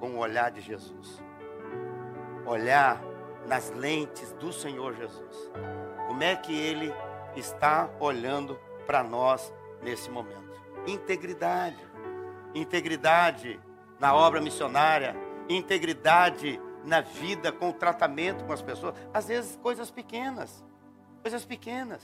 com 0.00 0.16
o 0.16 0.18
olhar 0.18 0.50
de 0.50 0.60
Jesus. 0.60 1.22
Olhar 2.44 3.00
nas 3.46 3.70
lentes 3.70 4.32
do 4.32 4.52
Senhor 4.52 4.94
Jesus. 4.94 5.52
Como 6.08 6.22
é 6.22 6.34
que 6.34 6.58
ele 6.58 6.92
está 7.36 7.88
olhando 8.00 8.58
para 8.86 9.04
nós 9.04 9.52
nesse 9.82 10.10
momento? 10.10 10.60
Integridade. 10.86 11.78
Integridade 12.54 13.60
na 14.00 14.14
obra 14.14 14.40
missionária, 14.40 15.14
integridade 15.48 16.60
na 16.84 17.00
vida 17.00 17.52
com 17.52 17.70
o 17.70 17.72
tratamento 17.72 18.44
com 18.44 18.52
as 18.52 18.60
pessoas, 18.60 18.94
às 19.14 19.28
vezes 19.28 19.56
coisas 19.62 19.90
pequenas, 19.90 20.64
coisas 21.22 21.44
pequenas. 21.44 22.02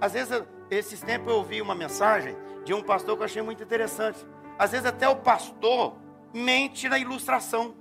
Às 0.00 0.12
vezes, 0.12 0.42
esses 0.70 1.00
tempos 1.00 1.28
eu 1.28 1.36
ouvi 1.38 1.60
uma 1.60 1.74
mensagem 1.74 2.36
de 2.64 2.72
um 2.74 2.82
pastor 2.82 3.16
que 3.16 3.22
eu 3.22 3.24
achei 3.24 3.42
muito 3.42 3.62
interessante. 3.62 4.24
Às 4.58 4.72
vezes 4.72 4.86
até 4.86 5.08
o 5.08 5.16
pastor 5.16 5.96
mente 6.32 6.88
na 6.88 6.98
ilustração. 6.98 7.74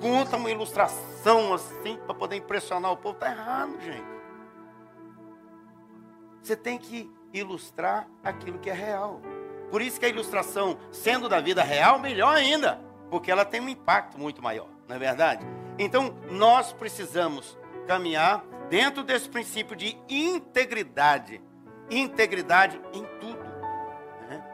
Conta 0.00 0.36
uma 0.36 0.50
ilustração 0.50 1.54
assim 1.54 1.98
para 2.06 2.14
poder 2.14 2.36
impressionar 2.36 2.92
o 2.92 2.96
povo. 2.96 3.14
Está 3.14 3.30
errado, 3.30 3.80
gente. 3.80 4.14
Você 6.42 6.54
tem 6.54 6.78
que 6.78 7.10
ilustrar 7.32 8.06
aquilo 8.22 8.58
que 8.58 8.70
é 8.70 8.74
real. 8.74 9.20
Por 9.70 9.80
isso 9.82 9.98
que 9.98 10.06
a 10.06 10.08
ilustração, 10.08 10.78
sendo 10.92 11.28
da 11.28 11.40
vida 11.40 11.62
real, 11.62 11.98
melhor 11.98 12.34
ainda, 12.34 12.80
porque 13.10 13.30
ela 13.30 13.44
tem 13.44 13.60
um 13.60 13.68
impacto 13.68 14.18
muito 14.18 14.42
maior, 14.42 14.68
não 14.86 14.94
é 14.94 14.98
verdade? 14.98 15.44
Então, 15.78 16.14
nós 16.30 16.72
precisamos 16.72 17.58
caminhar 17.86 18.44
dentro 18.74 19.04
desse 19.04 19.28
princípio 19.28 19.76
de 19.76 19.96
integridade. 20.08 21.40
Integridade 21.88 22.76
em 22.92 23.04
tudo. 23.20 23.44
Né? 24.28 24.44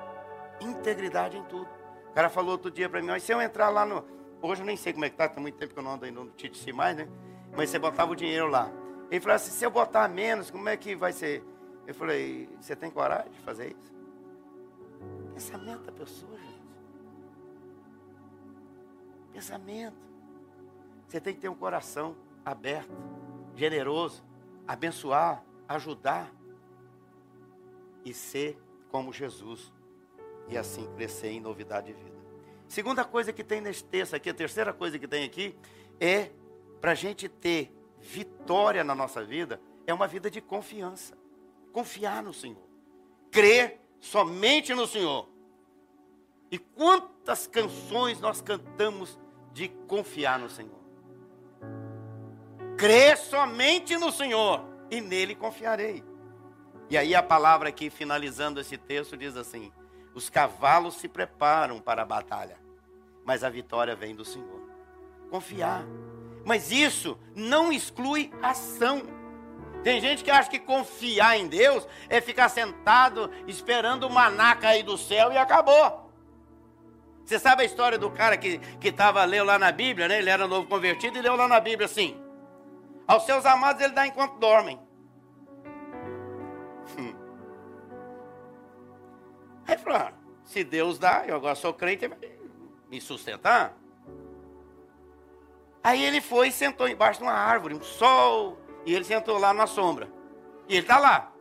Integridade 0.60 1.38
em 1.38 1.44
tudo. 1.44 1.66
O 2.10 2.12
cara 2.12 2.28
falou 2.28 2.50
outro 2.50 2.70
dia 2.70 2.86
para 2.86 3.00
mim, 3.00 3.06
mas 3.06 3.22
se 3.22 3.32
eu 3.32 3.40
entrar 3.40 3.70
lá 3.70 3.86
no. 3.86 4.04
Hoje 4.42 4.60
eu 4.60 4.66
nem 4.66 4.76
sei 4.76 4.92
como 4.92 5.06
é 5.06 5.08
que 5.08 5.16
tá, 5.16 5.26
tem 5.26 5.40
muito 5.40 5.56
tempo 5.56 5.72
que 5.72 5.78
eu 5.78 5.82
não 5.82 5.92
ando 5.92 6.04
aí 6.04 6.10
no 6.10 6.26
TTC 6.26 6.70
mais, 6.70 6.98
né? 6.98 7.08
Mas 7.56 7.70
você 7.70 7.78
botava 7.78 8.12
o 8.12 8.14
dinheiro 8.14 8.46
lá. 8.46 8.70
Ele 9.10 9.20
falou 9.20 9.36
assim, 9.36 9.52
se 9.52 9.64
eu 9.64 9.70
botar 9.70 10.06
menos, 10.06 10.50
como 10.50 10.68
é 10.68 10.76
que 10.76 10.94
vai 10.94 11.14
ser? 11.14 11.42
Eu 11.86 11.94
falei, 11.94 12.46
você 12.60 12.76
tem 12.76 12.90
coragem 12.90 13.32
de 13.32 13.40
fazer 13.40 13.68
isso? 13.68 13.94
Pensamento 15.32 15.84
da 15.84 15.92
pessoa, 15.92 16.38
gente. 16.38 16.62
Pensamento. 19.32 19.96
Você 21.08 21.18
tem 21.22 21.32
que 21.32 21.40
ter 21.40 21.48
um 21.48 21.54
coração 21.54 22.14
aberto 22.44 22.92
generoso, 23.60 24.24
abençoar, 24.66 25.44
ajudar 25.68 26.32
e 28.02 28.14
ser 28.14 28.58
como 28.90 29.12
Jesus 29.12 29.70
e 30.48 30.56
assim 30.56 30.90
crescer 30.94 31.28
em 31.28 31.40
novidade 31.40 31.88
de 31.88 31.92
vida. 31.92 32.18
Segunda 32.66 33.04
coisa 33.04 33.34
que 33.34 33.44
tem 33.44 33.60
nesse 33.60 33.84
texto 33.84 34.14
aqui, 34.14 34.30
a 34.30 34.34
terceira 34.34 34.72
coisa 34.72 34.98
que 34.98 35.06
tem 35.06 35.24
aqui, 35.24 35.54
é 36.00 36.30
para 36.80 36.92
a 36.92 36.94
gente 36.94 37.28
ter 37.28 37.70
vitória 38.00 38.82
na 38.82 38.94
nossa 38.94 39.22
vida, 39.22 39.60
é 39.86 39.92
uma 39.92 40.06
vida 40.06 40.30
de 40.30 40.40
confiança. 40.40 41.14
Confiar 41.70 42.22
no 42.22 42.32
Senhor. 42.32 42.66
Crer 43.30 43.78
somente 44.00 44.72
no 44.72 44.86
Senhor. 44.86 45.28
E 46.50 46.58
quantas 46.58 47.46
canções 47.46 48.20
nós 48.20 48.40
cantamos 48.40 49.20
de 49.52 49.68
confiar 49.86 50.38
no 50.38 50.48
Senhor? 50.48 50.79
Crer 52.80 53.18
somente 53.18 53.94
no 53.98 54.10
Senhor 54.10 54.64
e 54.90 55.02
nele 55.02 55.34
confiarei. 55.34 56.02
E 56.88 56.96
aí 56.96 57.14
a 57.14 57.22
palavra 57.22 57.68
aqui, 57.68 57.90
finalizando 57.90 58.58
esse 58.58 58.78
texto, 58.78 59.18
diz 59.18 59.36
assim: 59.36 59.70
os 60.14 60.30
cavalos 60.30 60.94
se 60.94 61.06
preparam 61.06 61.78
para 61.78 62.00
a 62.00 62.06
batalha, 62.06 62.58
mas 63.22 63.44
a 63.44 63.50
vitória 63.50 63.94
vem 63.94 64.14
do 64.14 64.24
Senhor. 64.24 64.62
Confiar. 65.30 65.84
Mas 66.42 66.72
isso 66.72 67.18
não 67.36 67.70
exclui 67.70 68.32
ação. 68.42 69.02
Tem 69.84 70.00
gente 70.00 70.24
que 70.24 70.30
acha 70.30 70.48
que 70.48 70.58
confiar 70.58 71.36
em 71.36 71.48
Deus 71.48 71.86
é 72.08 72.18
ficar 72.18 72.48
sentado 72.48 73.30
esperando 73.46 74.04
o 74.04 74.10
maná 74.10 74.56
cair 74.56 74.84
do 74.84 74.96
céu 74.96 75.30
e 75.30 75.36
acabou. 75.36 76.10
Você 77.26 77.38
sabe 77.38 77.62
a 77.62 77.66
história 77.66 77.98
do 77.98 78.10
cara 78.10 78.38
que 78.38 78.58
estava 78.82 79.22
leu 79.24 79.44
lá 79.44 79.58
na 79.58 79.70
Bíblia, 79.70 80.08
né? 80.08 80.18
Ele 80.18 80.30
era 80.30 80.48
novo 80.48 80.66
convertido 80.66 81.18
e 81.18 81.20
leu 81.20 81.36
lá 81.36 81.46
na 81.46 81.60
Bíblia 81.60 81.84
assim: 81.84 82.19
Aos 83.06 83.24
seus 83.24 83.44
amados 83.44 83.82
ele 83.82 83.92
dá 83.92 84.06
enquanto 84.06 84.38
dormem. 84.38 84.80
Hum. 86.98 87.14
Aí 89.66 89.78
falou: 89.78 89.98
ah, 89.98 90.12
se 90.44 90.64
Deus 90.64 90.98
dá, 90.98 91.24
eu 91.26 91.36
agora 91.36 91.54
sou 91.54 91.72
crente, 91.72 92.08
vai 92.08 92.18
me 92.88 93.00
sustentar. 93.00 93.76
Aí 95.82 96.04
ele 96.04 96.20
foi 96.20 96.48
e 96.48 96.52
sentou 96.52 96.88
embaixo 96.88 97.20
de 97.20 97.24
uma 97.24 97.32
árvore, 97.32 97.74
um 97.74 97.82
sol, 97.82 98.58
e 98.84 98.94
ele 98.94 99.04
sentou 99.04 99.38
lá 99.38 99.54
na 99.54 99.66
sombra. 99.66 100.08
E 100.68 100.74
ele 100.74 100.82
está 100.82 100.98
lá. 100.98 101.32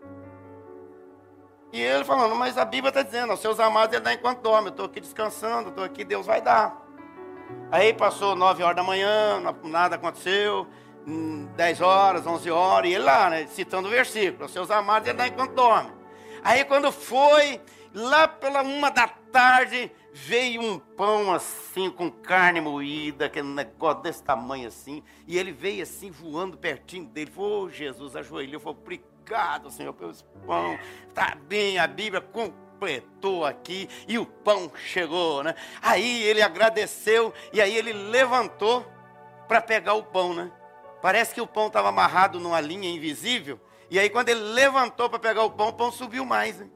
E 1.72 1.80
ele 1.82 2.04
falando, 2.04 2.36
mas 2.36 2.58
a 2.58 2.66
Bíblia 2.66 2.90
está 2.90 3.04
dizendo, 3.04 3.32
aos 3.32 3.42
seus 3.42 3.60
amados 3.60 3.94
ele 3.94 4.04
dá 4.04 4.14
enquanto 4.14 4.42
dorme. 4.42 4.70
Eu 4.70 4.72
estou 4.72 4.86
aqui 4.86 5.00
descansando, 5.00 5.70
estou 5.70 5.84
aqui, 5.84 6.04
Deus 6.04 6.26
vai 6.26 6.42
dar. 6.42 6.82
Aí 7.72 7.94
passou 7.94 8.36
nove 8.36 8.64
horas 8.64 8.76
da 8.76 8.84
manhã, 8.84 9.40
nada 9.64 9.96
aconteceu. 9.96 10.68
Hum, 11.10 11.48
dez 11.56 11.82
horas, 11.82 12.28
onze 12.28 12.52
horas, 12.52 12.88
e 12.88 12.94
ele 12.94 13.04
lá, 13.04 13.32
né, 13.32 13.48
citando 13.48 13.88
o 13.88 13.92
versículo, 13.92 14.44
aos 14.44 14.54
seus 14.54 14.70
amados 14.70 15.10
ele 15.10 15.18
dá 15.18 15.28
enquanto 15.28 15.56
dorme. 15.56 15.92
Aí 16.44 16.64
quando 16.64 16.92
foi, 16.92 17.60
lá 17.96 18.28
pela 18.28 18.62
uma 18.62 18.92
da 18.92 19.08
tarde, 19.08 19.92
veio 20.14 20.62
um 20.62 20.78
pão 20.78 21.34
assim, 21.34 21.90
com 21.90 22.12
carne 22.12 22.62
moída, 22.62 23.26
aquele 23.26 23.48
negócio 23.48 24.04
desse 24.04 24.22
tamanho 24.22 24.68
assim, 24.68 25.04
e 25.26 25.36
ele 25.36 25.52
veio 25.52 25.82
assim, 25.82 26.12
voando 26.12 26.58
pertinho 26.58 27.06
dele. 27.06 27.32
Falou, 27.32 27.66
oh, 27.66 27.70
Jesus, 27.72 28.16
ajoelhou, 28.16 28.62
falou, 28.62 28.78
obrigado, 28.80 29.72
Senhor, 29.72 29.94
pelo 29.94 30.14
pão. 30.46 30.78
Está 31.08 31.36
bem, 31.48 31.80
a 31.80 31.88
Bíblia 31.88 32.22
completou 32.22 33.46
aqui, 33.46 33.90
e 34.08 34.20
o 34.20 34.28
pão 34.28 34.72
chegou, 34.76 35.44
né? 35.44 35.56
Aí 35.82 36.22
ele 36.22 36.44
agradeceu, 36.44 37.34
e 37.52 37.60
aí 37.60 37.76
ele 37.76 37.94
levantou 37.94 38.86
para 39.48 39.60
pegar 39.60 39.96
o 39.96 40.04
pão, 40.04 40.36
né? 40.36 40.52
Parece 41.02 41.34
que 41.34 41.42
o 41.42 41.48
pão 41.48 41.68
estava 41.68 41.90
amarrado 41.90 42.40
numa 42.40 42.60
linha 42.60 42.90
invisível, 42.90 43.60
e 43.90 43.98
aí 43.98 44.10
quando 44.10 44.30
ele 44.30 44.42
levantou 44.42 45.10
para 45.10 45.20
pegar 45.20 45.44
o 45.44 45.52
pão, 45.52 45.70
o 45.70 45.74
pão 45.74 45.92
subiu 45.92 46.26
mais, 46.26 46.60
né? 46.60 46.70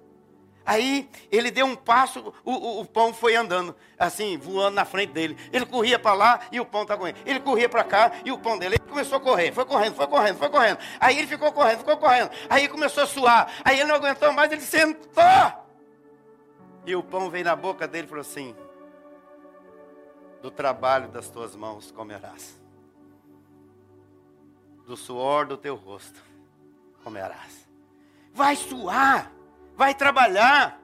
Aí 0.65 1.09
ele 1.29 1.51
deu 1.51 1.65
um 1.65 1.75
passo, 1.75 2.33
o, 2.45 2.51
o, 2.51 2.81
o, 2.81 2.85
pão 2.85 3.13
foi 3.13 3.35
andando, 3.35 3.75
assim, 3.99 4.37
voando 4.37 4.75
na 4.75 4.85
frente 4.85 5.11
dele. 5.11 5.37
Ele 5.51 5.65
corria 5.65 5.99
para 5.99 6.13
lá 6.13 6.39
e 6.51 6.59
o 6.59 6.65
pão 6.65 6.83
estava 6.83 7.01
correndo. 7.01 7.17
Ele 7.25 7.39
corria 7.41 7.67
para 7.67 7.83
cá 7.83 8.13
e 8.23 8.31
o 8.31 8.37
pão 8.37 8.57
dele. 8.57 8.75
Ele 8.75 8.89
começou 8.89 9.17
a 9.17 9.21
correr, 9.21 9.51
foi 9.51 9.65
correndo, 9.65 9.95
foi 9.95 10.07
correndo, 10.07 10.37
foi 10.37 10.49
correndo. 10.49 10.77
Aí 11.01 11.17
ele 11.17 11.27
ficou 11.27 11.51
correndo, 11.51 11.79
ficou 11.79 11.97
correndo. 11.97 12.31
Aí 12.49 12.69
começou 12.69 13.03
a 13.03 13.05
suar. 13.05 13.51
Aí 13.65 13.77
ele 13.77 13.89
não 13.89 13.95
aguentou 13.95 14.31
mais, 14.31 14.51
ele 14.53 14.61
sentou. 14.61 15.23
E 16.85 16.95
o 16.95 17.03
pão 17.03 17.29
veio 17.29 17.43
na 17.43 17.57
boca 17.57 17.85
dele 17.85 18.05
e 18.05 18.09
falou 18.09 18.21
assim: 18.21 18.55
Do 20.41 20.49
trabalho 20.49 21.09
das 21.09 21.29
tuas 21.29 21.57
mãos 21.57 21.91
comerás, 21.91 22.62
do 24.85 24.97
suor 24.97 25.45
do 25.45 25.57
teu 25.57 25.75
rosto 25.75 26.21
comerás. 27.03 27.67
Vai 28.33 28.55
suar 28.55 29.31
vai 29.75 29.93
trabalhar, 29.93 30.79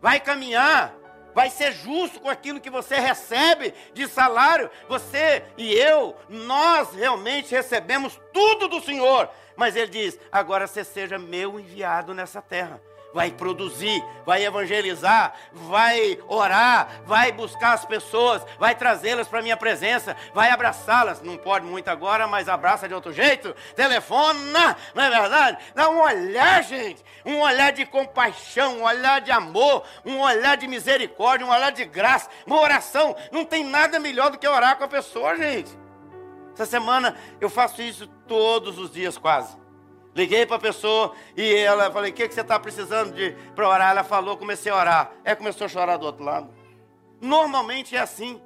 vai 0.00 0.20
caminhar, 0.20 0.94
vai 1.34 1.48
ser 1.48 1.72
justo 1.72 2.20
com 2.20 2.28
aquilo 2.28 2.60
que 2.60 2.70
você 2.70 2.96
recebe 2.96 3.72
de 3.94 4.06
salário. 4.08 4.70
Você 4.88 5.44
e 5.56 5.72
eu, 5.72 6.16
nós 6.28 6.92
realmente 6.94 7.54
recebemos 7.54 8.20
tudo 8.32 8.68
do 8.68 8.80
Senhor. 8.80 9.28
Mas 9.56 9.76
Ele 9.76 9.90
diz: 9.90 10.18
agora 10.30 10.66
você 10.66 10.84
seja 10.84 11.18
meu 11.18 11.58
enviado 11.58 12.14
nessa 12.14 12.42
terra 12.42 12.80
vai 13.12 13.30
produzir, 13.30 14.02
vai 14.24 14.44
evangelizar, 14.44 15.34
vai 15.52 16.18
orar, 16.28 17.02
vai 17.04 17.32
buscar 17.32 17.72
as 17.72 17.84
pessoas, 17.84 18.44
vai 18.58 18.74
trazê-las 18.74 19.28
para 19.28 19.40
a 19.40 19.42
minha 19.42 19.56
presença, 19.56 20.16
vai 20.34 20.50
abraçá-las. 20.50 21.22
Não 21.22 21.36
pode 21.36 21.66
muito 21.66 21.88
agora, 21.88 22.26
mas 22.26 22.48
abraça 22.48 22.88
de 22.88 22.94
outro 22.94 23.12
jeito. 23.12 23.54
Telefona, 23.74 24.76
não 24.94 25.02
é 25.02 25.10
verdade? 25.10 25.58
Dá 25.74 25.88
um 25.90 26.00
olhar, 26.00 26.62
gente, 26.62 27.04
um 27.24 27.40
olhar 27.40 27.72
de 27.72 27.84
compaixão, 27.86 28.78
um 28.78 28.84
olhar 28.84 29.20
de 29.20 29.30
amor, 29.30 29.84
um 30.04 30.20
olhar 30.20 30.56
de 30.56 30.66
misericórdia, 30.66 31.46
um 31.46 31.50
olhar 31.50 31.70
de 31.70 31.84
graça, 31.84 32.28
uma 32.46 32.60
oração. 32.60 33.14
Não 33.30 33.44
tem 33.44 33.64
nada 33.64 33.98
melhor 33.98 34.30
do 34.30 34.38
que 34.38 34.48
orar 34.48 34.76
com 34.76 34.84
a 34.84 34.88
pessoa, 34.88 35.36
gente. 35.36 35.82
Essa 36.54 36.66
semana 36.66 37.16
eu 37.40 37.48
faço 37.48 37.80
isso 37.80 38.06
todos 38.26 38.78
os 38.78 38.90
dias 38.90 39.16
quase. 39.16 39.61
Liguei 40.14 40.44
para 40.44 40.56
a 40.56 40.60
pessoa 40.60 41.14
e 41.36 41.54
ela 41.54 41.90
falei: 41.90 42.10
"O 42.10 42.14
que, 42.14 42.28
que 42.28 42.34
você 42.34 42.42
está 42.42 42.58
precisando 42.58 43.12
de 43.14 43.32
para 43.54 43.68
orar?" 43.68 43.90
Ela 43.90 44.04
falou, 44.04 44.36
comecei 44.36 44.70
a 44.70 44.76
orar. 44.76 45.12
É 45.24 45.34
começou 45.34 45.64
a 45.64 45.68
chorar 45.68 45.96
do 45.96 46.06
outro 46.06 46.24
lado. 46.24 46.50
Normalmente 47.20 47.96
é 47.96 48.00
assim. 48.00 48.40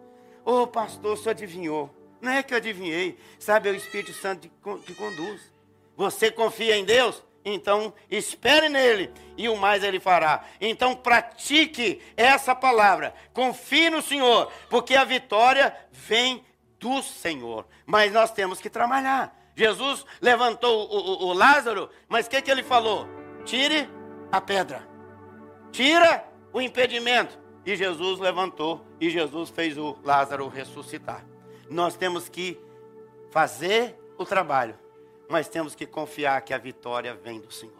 Ô 0.44 0.62
oh, 0.62 0.66
pastor, 0.66 1.14
o 1.14 1.16
senhor 1.16 1.30
adivinhou? 1.30 1.90
Não 2.20 2.32
é 2.32 2.42
que 2.42 2.54
eu 2.54 2.58
adivinhei, 2.58 3.18
sabe? 3.38 3.68
É 3.68 3.72
o 3.72 3.76
Espírito 3.76 4.12
Santo 4.12 4.48
que 4.84 4.94
conduz. 4.94 5.52
Você 5.96 6.30
confia 6.30 6.76
em 6.76 6.84
Deus? 6.84 7.22
Então 7.44 7.94
espere 8.10 8.68
nele 8.68 9.12
e 9.36 9.48
o 9.48 9.56
mais 9.56 9.84
ele 9.84 10.00
fará. 10.00 10.44
Então 10.60 10.96
pratique 10.96 12.02
essa 12.16 12.54
palavra. 12.54 13.14
Confie 13.32 13.88
no 13.88 14.02
Senhor, 14.02 14.50
porque 14.68 14.96
a 14.96 15.04
vitória 15.04 15.74
vem 15.92 16.44
do 16.80 17.02
Senhor. 17.02 17.64
Mas 17.86 18.12
nós 18.12 18.32
temos 18.32 18.60
que 18.60 18.68
trabalhar. 18.68 19.32
Jesus 19.56 20.04
levantou 20.20 20.86
o, 20.86 20.96
o, 20.96 21.26
o 21.28 21.32
Lázaro, 21.32 21.88
mas 22.06 22.26
o 22.26 22.30
que, 22.30 22.42
que 22.42 22.50
ele 22.50 22.62
falou? 22.62 23.08
Tire 23.44 23.88
a 24.30 24.38
pedra, 24.38 24.86
tira 25.72 26.24
o 26.52 26.60
impedimento. 26.60 27.46
E 27.64 27.74
Jesus 27.74 28.20
levantou 28.20 28.86
e 29.00 29.10
Jesus 29.10 29.50
fez 29.50 29.76
o 29.76 29.98
Lázaro 30.04 30.46
ressuscitar. 30.46 31.26
Nós 31.68 31.96
temos 31.96 32.28
que 32.28 32.60
fazer 33.32 33.98
o 34.16 34.24
trabalho, 34.24 34.78
mas 35.28 35.48
temos 35.48 35.74
que 35.74 35.84
confiar 35.84 36.40
que 36.42 36.54
a 36.54 36.58
vitória 36.58 37.12
vem 37.14 37.40
do 37.40 37.50
Senhor. 37.50 37.74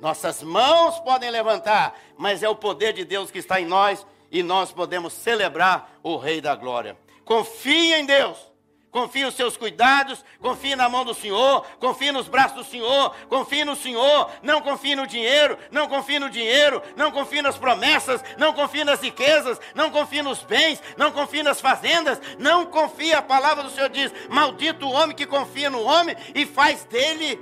Nossas 0.00 0.42
mãos 0.42 0.98
podem 1.00 1.30
levantar, 1.30 1.96
mas 2.16 2.42
é 2.42 2.48
o 2.48 2.56
poder 2.56 2.92
de 2.92 3.04
Deus 3.04 3.30
que 3.30 3.38
está 3.38 3.60
em 3.60 3.66
nós 3.66 4.04
e 4.32 4.42
nós 4.42 4.72
podemos 4.72 5.12
celebrar 5.12 5.98
o 6.02 6.16
Rei 6.16 6.40
da 6.40 6.56
Glória. 6.56 6.98
Confie 7.24 7.94
em 7.94 8.04
Deus 8.04 8.47
Confie 8.90 9.26
os 9.26 9.34
seus 9.34 9.56
cuidados, 9.56 10.24
confie 10.40 10.74
na 10.74 10.88
mão 10.88 11.04
do 11.04 11.12
Senhor, 11.12 11.64
confie 11.78 12.10
nos 12.10 12.26
braços 12.26 12.56
do 12.56 12.64
Senhor, 12.64 13.14
confie 13.28 13.62
no 13.62 13.76
Senhor, 13.76 14.30
não 14.42 14.62
confie 14.62 14.96
no 14.96 15.06
dinheiro, 15.06 15.58
não 15.70 15.86
confie 15.86 16.18
no 16.18 16.30
dinheiro, 16.30 16.82
não 16.96 17.10
confie 17.10 17.42
nas 17.42 17.58
promessas, 17.58 18.24
não 18.38 18.54
confie 18.54 18.84
nas 18.84 19.00
riquezas, 19.00 19.60
não 19.74 19.90
confie 19.90 20.22
nos 20.22 20.42
bens, 20.42 20.82
não 20.96 21.12
confie 21.12 21.42
nas 21.42 21.60
fazendas, 21.60 22.18
não 22.38 22.64
confie, 22.64 23.12
a 23.12 23.20
palavra 23.20 23.62
do 23.62 23.70
Senhor 23.70 23.90
diz: 23.90 24.12
maldito 24.30 24.86
o 24.86 24.92
homem 24.92 25.14
que 25.14 25.26
confia 25.26 25.68
no 25.68 25.82
homem 25.82 26.16
e 26.34 26.46
faz 26.46 26.84
dele 26.84 27.38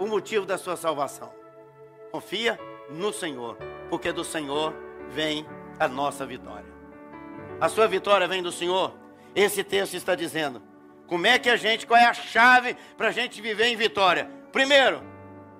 o 0.00 0.06
motivo 0.06 0.44
da 0.44 0.58
sua 0.58 0.76
salvação. 0.76 1.32
Confia 2.10 2.58
no 2.90 3.12
Senhor, 3.12 3.56
porque 3.88 4.10
do 4.10 4.24
Senhor 4.24 4.74
vem 5.10 5.46
a 5.78 5.86
nossa 5.86 6.26
vitória. 6.26 6.66
A 7.60 7.68
sua 7.68 7.86
vitória 7.86 8.26
vem 8.26 8.42
do 8.42 8.50
Senhor 8.50 9.05
esse 9.36 9.62
texto 9.62 9.94
está 9.94 10.14
dizendo. 10.14 10.62
Como 11.06 11.26
é 11.26 11.38
que 11.38 11.50
a 11.50 11.56
gente, 11.56 11.86
qual 11.86 12.00
é 12.00 12.06
a 12.06 12.14
chave 12.14 12.74
para 12.96 13.08
a 13.08 13.12
gente 13.12 13.40
viver 13.40 13.66
em 13.66 13.76
vitória? 13.76 14.28
Primeiro, 14.50 15.02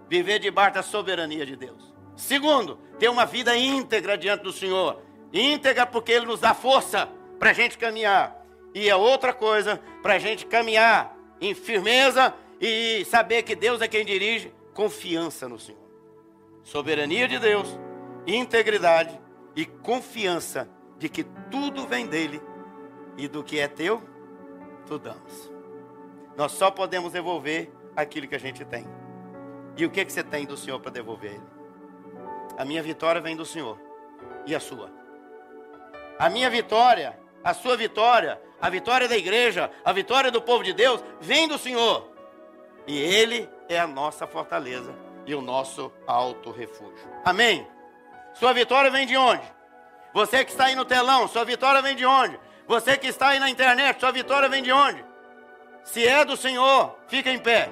viver 0.09 0.39
debaixo 0.39 0.75
da 0.75 0.83
soberania 0.83 1.45
de 1.45 1.55
Deus. 1.55 1.95
Segundo, 2.17 2.79
ter 2.99 3.11
uma 3.11 3.27
vida 3.27 3.55
íntegra 3.55 4.17
diante 4.17 4.43
do 4.43 4.53
Senhor. 4.53 5.03
Íntegra 5.31 5.87
porque 5.87 6.11
Ele 6.11 6.25
nos 6.25 6.41
dá 6.41 6.55
força 6.55 7.09
para 7.39 7.51
a 7.51 7.53
gente 7.53 7.77
caminhar. 7.77 8.35
E 8.75 8.89
é 8.89 8.97
outra 8.97 9.35
coisa 9.35 9.81
para 10.03 10.15
a 10.15 10.19
gente 10.19 10.47
caminhar 10.47 11.15
em 11.39 11.55
firmeza 11.55 12.35
e 12.59 13.05
saber 13.05 13.43
que 13.43 13.55
Deus 13.55 13.83
é 13.83 13.89
quem 13.89 14.07
dirige, 14.07 14.53
confiança 14.73 15.47
no 15.47 15.59
Senhor. 15.59 15.87
Soberania 16.65 17.29
de 17.29 17.39
Deus, 17.39 17.79
integridade 18.27 19.21
e 19.55 19.67
confiança 19.67 20.69
de 20.99 21.11
que 21.11 21.25
tudo 21.51 21.87
vem 21.87 22.07
dele 22.07 22.41
e 23.17 23.29
do 23.29 23.43
que 23.43 23.59
é 23.59 23.69
teu, 23.69 24.03
tu 24.87 24.99
damos. 24.99 25.51
Nós 26.37 26.53
só 26.53 26.71
podemos 26.71 27.13
devolver 27.13 27.71
aquilo 27.95 28.29
que 28.29 28.35
a 28.35 28.41
gente 28.41 28.65
tem. 28.65 28.87
E 29.77 29.85
o 29.85 29.91
que, 29.91 30.05
que 30.05 30.13
você 30.13 30.23
tem 30.23 30.45
do 30.45 30.57
Senhor 30.57 30.81
para 30.81 30.91
devolver 30.91 31.33
ele? 31.33 31.47
A 32.59 32.65
minha 32.65 32.83
vitória 32.83 33.21
vem 33.21 33.37
do 33.37 33.45
Senhor. 33.45 33.79
E 34.47 34.55
a 34.55 34.61
sua? 34.61 34.91
A 36.19 36.31
minha 36.31 36.49
vitória, 36.49 37.19
a 37.45 37.53
sua 37.53 37.77
vitória, 37.77 38.41
a 38.61 38.71
vitória 38.71 39.09
da 39.09 39.17
igreja, 39.17 39.71
a 39.85 39.93
vitória 39.93 40.31
do 40.31 40.41
povo 40.41 40.65
de 40.65 40.73
Deus, 40.73 41.03
vem 41.21 41.47
do 41.47 41.59
Senhor. 41.59 42.11
E 42.87 42.99
Ele 42.99 43.49
é 43.69 43.79
a 43.79 43.87
nossa 43.87 44.27
fortaleza 44.27 44.95
e 45.27 45.35
o 45.35 45.43
nosso 45.43 45.93
alto 46.07 46.51
refúgio. 46.51 47.07
Amém? 47.25 47.67
Sua 48.35 48.53
vitória 48.53 48.91
vem 48.91 49.07
de 49.07 49.17
onde? 49.17 49.43
Você 50.15 50.45
que 50.45 50.51
está 50.51 50.67
aí 50.67 50.75
no 50.75 50.85
telão, 50.85 51.29
sua 51.29 51.45
vitória 51.45 51.83
vem 51.83 51.97
de 51.97 52.07
onde? 52.07 52.39
Você 52.67 52.97
que 52.97 53.07
está 53.07 53.29
aí 53.29 53.39
na 53.39 53.49
internet, 53.49 54.01
sua 54.01 54.11
vitória 54.11 54.49
vem 54.49 54.63
de 54.63 54.73
onde? 54.73 55.05
Se 55.85 56.07
é 56.07 56.25
do 56.25 56.37
Senhor, 56.37 56.97
fica 57.07 57.31
em 57.31 57.39
pé. 57.39 57.71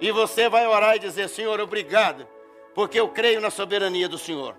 E 0.00 0.10
você 0.10 0.48
vai 0.48 0.66
orar 0.66 0.96
e 0.96 0.98
dizer: 0.98 1.28
Senhor, 1.28 1.60
obrigado, 1.60 2.26
porque 2.74 2.98
eu 2.98 3.08
creio 3.08 3.40
na 3.40 3.50
soberania 3.50 4.08
do 4.08 4.18
Senhor. 4.18 4.56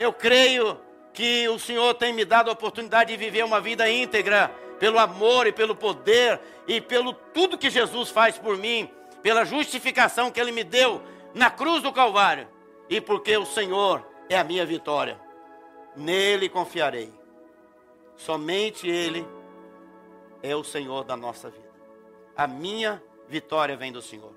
Eu 0.00 0.12
creio 0.12 0.80
que 1.12 1.48
o 1.48 1.58
Senhor 1.58 1.94
tem 1.94 2.12
me 2.12 2.24
dado 2.24 2.48
a 2.48 2.52
oportunidade 2.52 3.12
de 3.12 3.16
viver 3.16 3.44
uma 3.44 3.60
vida 3.60 3.88
íntegra, 3.88 4.50
pelo 4.78 4.98
amor 4.98 5.46
e 5.46 5.52
pelo 5.52 5.74
poder 5.74 6.40
e 6.66 6.80
pelo 6.80 7.12
tudo 7.12 7.58
que 7.58 7.70
Jesus 7.70 8.10
faz 8.10 8.38
por 8.38 8.56
mim, 8.56 8.90
pela 9.22 9.44
justificação 9.44 10.30
que 10.30 10.40
Ele 10.40 10.52
me 10.52 10.64
deu 10.64 11.02
na 11.34 11.50
cruz 11.50 11.82
do 11.82 11.92
Calvário, 11.92 12.48
e 12.88 13.00
porque 13.00 13.36
o 13.36 13.46
Senhor 13.46 14.06
é 14.28 14.38
a 14.38 14.44
minha 14.44 14.64
vitória. 14.64 15.20
Nele 15.94 16.48
confiarei. 16.48 17.12
Somente 18.16 18.88
Ele 18.88 19.26
é 20.42 20.54
o 20.54 20.64
Senhor 20.64 21.04
da 21.04 21.16
nossa 21.16 21.50
vida. 21.50 21.70
A 22.36 22.46
minha 22.46 23.02
vitória 23.28 23.76
vem 23.76 23.92
do 23.92 24.02
Senhor. 24.02 24.32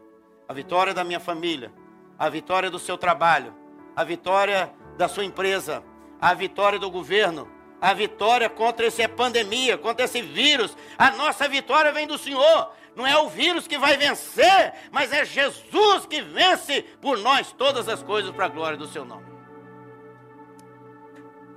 A 0.47 0.53
vitória 0.53 0.93
da 0.93 1.03
minha 1.03 1.19
família, 1.19 1.71
a 2.17 2.27
vitória 2.29 2.69
do 2.69 2.79
seu 2.79 2.97
trabalho, 2.97 3.53
a 3.95 4.03
vitória 4.03 4.73
da 4.97 5.07
sua 5.07 5.23
empresa, 5.23 5.83
a 6.19 6.33
vitória 6.33 6.79
do 6.79 6.89
governo, 6.89 7.47
a 7.81 7.93
vitória 7.93 8.49
contra 8.49 8.87
essa 8.87 9.07
pandemia, 9.07 9.77
contra 9.77 10.05
esse 10.05 10.21
vírus. 10.21 10.75
A 10.97 11.11
nossa 11.11 11.47
vitória 11.47 11.91
vem 11.91 12.07
do 12.07 12.17
Senhor. 12.17 12.71
Não 12.95 13.07
é 13.07 13.17
o 13.17 13.29
vírus 13.29 13.67
que 13.67 13.77
vai 13.77 13.95
vencer, 13.95 14.73
mas 14.91 15.13
é 15.13 15.23
Jesus 15.23 16.05
que 16.05 16.21
vence 16.21 16.81
por 16.99 17.17
nós 17.17 17.51
todas 17.51 17.87
as 17.87 18.03
coisas 18.03 18.31
para 18.31 18.45
a 18.45 18.49
glória 18.49 18.77
do 18.77 18.87
seu 18.87 19.05
nome. 19.05 19.27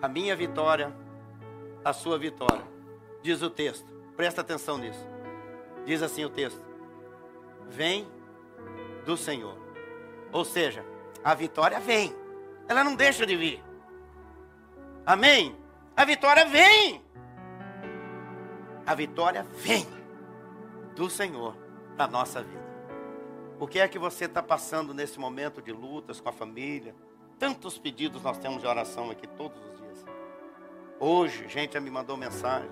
A 0.01 0.09
minha 0.09 0.37
vitória, 0.37 0.95
a 1.85 1.93
sua 1.93 2.19
vitória. 2.19 2.65
Diz 3.23 3.43
o 3.43 3.51
texto. 3.51 3.87
Presta 4.17 4.41
atenção 4.41 4.79
nisso. 4.79 5.07
Diz 5.85 6.03
assim 6.03 6.25
o 6.25 6.31
texto: 6.31 6.63
Vem 7.69 8.07
do 9.05 9.17
Senhor. 9.17 9.57
Ou 10.33 10.45
seja, 10.45 10.85
a 11.23 11.35
vitória 11.35 11.79
vem. 11.81 12.15
Ela 12.69 12.85
não 12.85 12.95
deixa 12.95 13.27
de 13.27 13.37
vir. 13.37 13.63
Amém? 15.05 15.57
A 15.97 16.05
vitória 16.05 16.45
vem. 16.47 17.03
A 18.87 18.95
vitória 18.95 19.43
vem 19.43 19.87
do 20.95 21.09
Senhor 21.11 21.57
na 21.97 22.07
nossa 22.07 22.43
vida. 22.43 22.63
O 23.59 23.67
que 23.67 23.79
é 23.79 23.87
que 23.87 23.99
você 23.99 24.25
está 24.25 24.43
passando 24.43 24.93
nesse 24.93 25.19
momento 25.21 25.63
de 25.63 25.73
lutas 25.73 26.21
com 26.21 26.29
a 26.29 26.33
família? 26.33 26.95
Tantos 27.39 27.79
pedidos 27.79 28.23
nós 28.23 28.39
temos 28.39 28.61
de 28.61 28.67
oração 28.67 29.11
aqui 29.11 29.27
todos 29.27 29.59
os 29.59 29.79
dias. 29.79 29.82
Hoje, 31.05 31.49
gente 31.49 31.81
me 31.81 31.91
mandou 31.91 32.17
mensagem. 32.17 32.71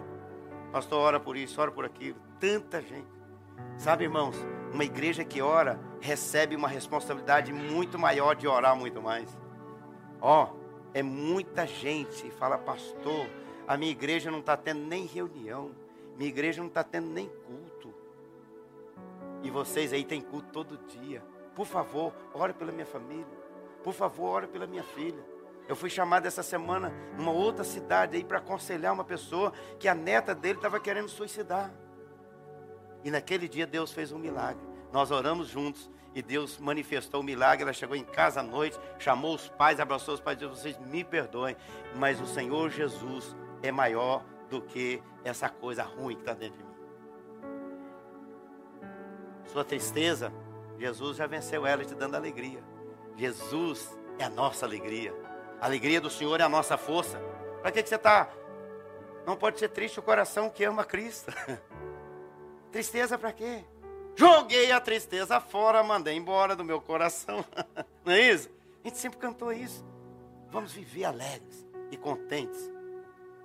Pastor, 0.71 1.01
ora 1.01 1.19
por 1.19 1.37
isso, 1.37 1.61
ora 1.61 1.73
por 1.73 1.85
aquilo. 1.85 2.17
Tanta 2.39 2.81
gente. 2.81 3.09
Sabe, 3.77 4.05
irmãos, 4.05 4.37
uma 4.73 4.85
igreja 4.85 5.25
que 5.25 5.43
ora 5.43 5.81
recebe 6.01 6.55
uma 6.55 6.69
responsabilidade 6.69 7.53
muito 7.53 7.99
maior 7.99 8.37
de 8.37 8.47
orar 8.47 8.77
muito 8.77 9.03
mais. 9.03 9.37
Ó, 10.21 10.45
oh, 10.45 10.57
é 10.95 11.03
muita 11.03 11.67
gente 11.67 12.31
fala, 12.31 12.57
pastor, 12.57 13.27
a 13.67 13.77
minha 13.77 13.91
igreja 13.91 14.31
não 14.31 14.39
está 14.39 14.57
tendo 14.57 14.87
nem 14.87 15.07
reunião, 15.07 15.73
minha 16.17 16.31
igreja 16.31 16.61
não 16.61 16.69
está 16.69 16.85
tendo 16.85 17.09
nem 17.09 17.29
culto. 17.29 17.93
E 19.43 19.51
vocês 19.51 19.93
aí 19.93 20.05
têm 20.05 20.21
culto 20.21 20.53
todo 20.53 20.79
dia. 20.87 21.21
Por 21.53 21.67
favor, 21.67 22.13
ore 22.33 22.53
pela 22.53 22.71
minha 22.71 22.87
família. 22.87 23.27
Por 23.83 23.93
favor, 23.93 24.29
ore 24.29 24.47
pela 24.47 24.69
minha 24.69 24.85
filha. 24.85 25.40
Eu 25.71 25.77
fui 25.77 25.89
chamado 25.89 26.27
essa 26.27 26.43
semana 26.43 26.93
numa 27.17 27.31
outra 27.31 27.63
cidade 27.63 28.17
aí 28.17 28.25
para 28.25 28.39
aconselhar 28.39 28.93
uma 28.93 29.05
pessoa 29.05 29.53
que 29.79 29.87
a 29.87 29.95
neta 29.95 30.35
dele 30.35 30.59
estava 30.59 30.81
querendo 30.81 31.09
suicidar. 31.09 31.71
E 33.05 33.11
naquele 33.13 33.49
dia 33.49 33.69
Deus 33.69 33.93
fez 33.93 34.11
um 34.11 34.19
milagre. 34.19 34.61
Nós 34.93 35.13
oramos 35.13 35.47
juntos 35.47 35.89
e 36.13 36.21
Deus 36.23 36.59
manifestou 36.59 37.21
o 37.21 37.23
milagre. 37.23 37.63
Ela 37.63 37.73
chegou 37.73 37.95
em 37.95 38.03
casa 38.03 38.41
à 38.41 38.43
noite, 38.43 38.77
chamou 38.99 39.33
os 39.33 39.49
pais, 39.49 39.79
abraçou 39.79 40.15
os 40.15 40.21
pais 40.21 40.43
e 40.43 40.45
disse: 40.45 40.61
Vocês 40.61 40.79
me 40.89 41.05
perdoem, 41.05 41.57
mas 41.95 42.21
o 42.21 42.27
Senhor 42.27 42.69
Jesus 42.69 43.37
é 43.63 43.71
maior 43.71 44.25
do 44.51 44.61
que 44.61 45.01
essa 45.23 45.49
coisa 45.49 45.85
ruim 45.85 46.17
que 46.17 46.23
está 46.23 46.35
dentro 46.35 46.59
de 46.59 46.65
mim. 46.65 46.75
Sua 49.45 49.65
tristeza, 49.65 50.33
Jesus 50.81 51.17
já 51.17 51.29
venceu 51.29 51.65
ela 51.65 51.85
te 51.85 51.95
dando 51.95 52.17
alegria. 52.17 52.61
Jesus 53.17 53.97
é 54.19 54.25
a 54.25 54.31
nossa 54.31 54.67
alegria. 54.67 55.30
A 55.61 55.67
alegria 55.67 56.01
do 56.01 56.09
Senhor 56.09 56.41
é 56.41 56.43
a 56.43 56.49
nossa 56.49 56.79
força. 56.79 57.19
Para 57.61 57.71
que, 57.71 57.83
que 57.83 57.89
você 57.89 57.97
está? 57.97 58.31
Não 59.27 59.37
pode 59.37 59.59
ser 59.59 59.69
triste 59.69 60.01
o 60.01 60.03
coração 60.03 60.49
que 60.49 60.65
ama 60.65 60.85
Cristo. 60.85 61.31
Tristeza 62.73 63.19
para 63.19 63.33
quê? 63.33 63.65
Joguei 64.17 64.73
a 64.73 64.81
tristeza 64.81 65.41
fora, 65.41 65.83
mandei 65.83 66.17
embora 66.17 66.57
do 66.57 66.65
meu 66.65 66.81
coração. 66.81 67.45
Não 68.05 68.13
é 68.13 68.21
isso? 68.21 68.51
A 68.83 68.89
gente 68.89 68.99
sempre 68.99 69.19
cantou 69.19 69.53
isso. 69.53 69.85
Vamos 70.51 70.73
viver 70.73 71.05
alegres 71.05 71.67
e 71.91 71.97
contentes, 71.97 72.71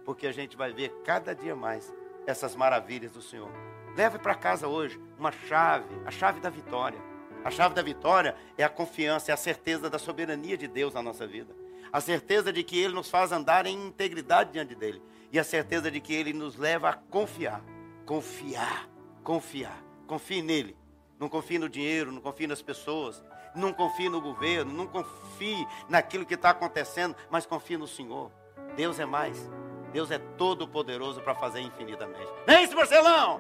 porque 0.03 0.27
a 0.27 0.31
gente 0.31 0.57
vai 0.57 0.73
ver 0.73 0.89
cada 1.03 1.35
dia 1.35 1.55
mais 1.55 1.93
essas 2.25 2.55
maravilhas 2.55 3.11
do 3.11 3.21
Senhor. 3.21 3.49
Leve 3.95 4.19
para 4.19 4.35
casa 4.35 4.67
hoje 4.67 4.99
uma 5.17 5.31
chave, 5.31 5.95
a 6.05 6.11
chave 6.11 6.39
da 6.39 6.49
vitória. 6.49 6.99
A 7.43 7.51
chave 7.51 7.75
da 7.75 7.81
vitória 7.81 8.35
é 8.57 8.63
a 8.63 8.69
confiança, 8.69 9.31
é 9.31 9.33
a 9.33 9.37
certeza 9.37 9.89
da 9.89 9.99
soberania 9.99 10.57
de 10.57 10.67
Deus 10.67 10.93
na 10.93 11.01
nossa 11.01 11.27
vida. 11.27 11.53
A 11.91 12.01
certeza 12.01 12.51
de 12.51 12.63
que 12.63 12.77
Ele 12.77 12.93
nos 12.93 13.09
faz 13.09 13.31
andar 13.31 13.65
em 13.65 13.87
integridade 13.87 14.51
diante 14.51 14.75
dEle. 14.75 15.01
E 15.31 15.39
a 15.39 15.43
certeza 15.43 15.89
de 15.89 15.99
que 15.99 16.13
Ele 16.13 16.33
nos 16.33 16.55
leva 16.55 16.89
a 16.89 16.93
confiar. 16.93 17.61
Confiar, 18.05 18.87
confiar. 19.23 19.83
Confie 20.07 20.41
nele. 20.41 20.77
Não 21.19 21.29
confie 21.29 21.57
no 21.57 21.69
dinheiro, 21.69 22.11
não 22.11 22.21
confie 22.21 22.45
nas 22.45 22.61
pessoas, 22.61 23.23
não 23.55 23.71
confie 23.71 24.09
no 24.09 24.19
governo, 24.19 24.71
não 24.73 24.85
confie 24.85 25.65
naquilo 25.87 26.25
que 26.25 26.33
está 26.33 26.49
acontecendo, 26.49 27.15
mas 27.29 27.45
confie 27.45 27.77
no 27.77 27.87
Senhor. 27.87 28.31
Deus 28.75 28.99
é 28.99 29.05
mais. 29.05 29.49
Deus 29.93 30.11
é 30.11 30.17
todo 30.17 30.67
poderoso 30.67 31.21
para 31.21 31.33
fazer 31.33 31.61
infinitamente. 31.61 32.27
Nem 32.45 32.57
é 32.57 32.63
isso, 32.63 32.75
Marcelão! 32.75 33.39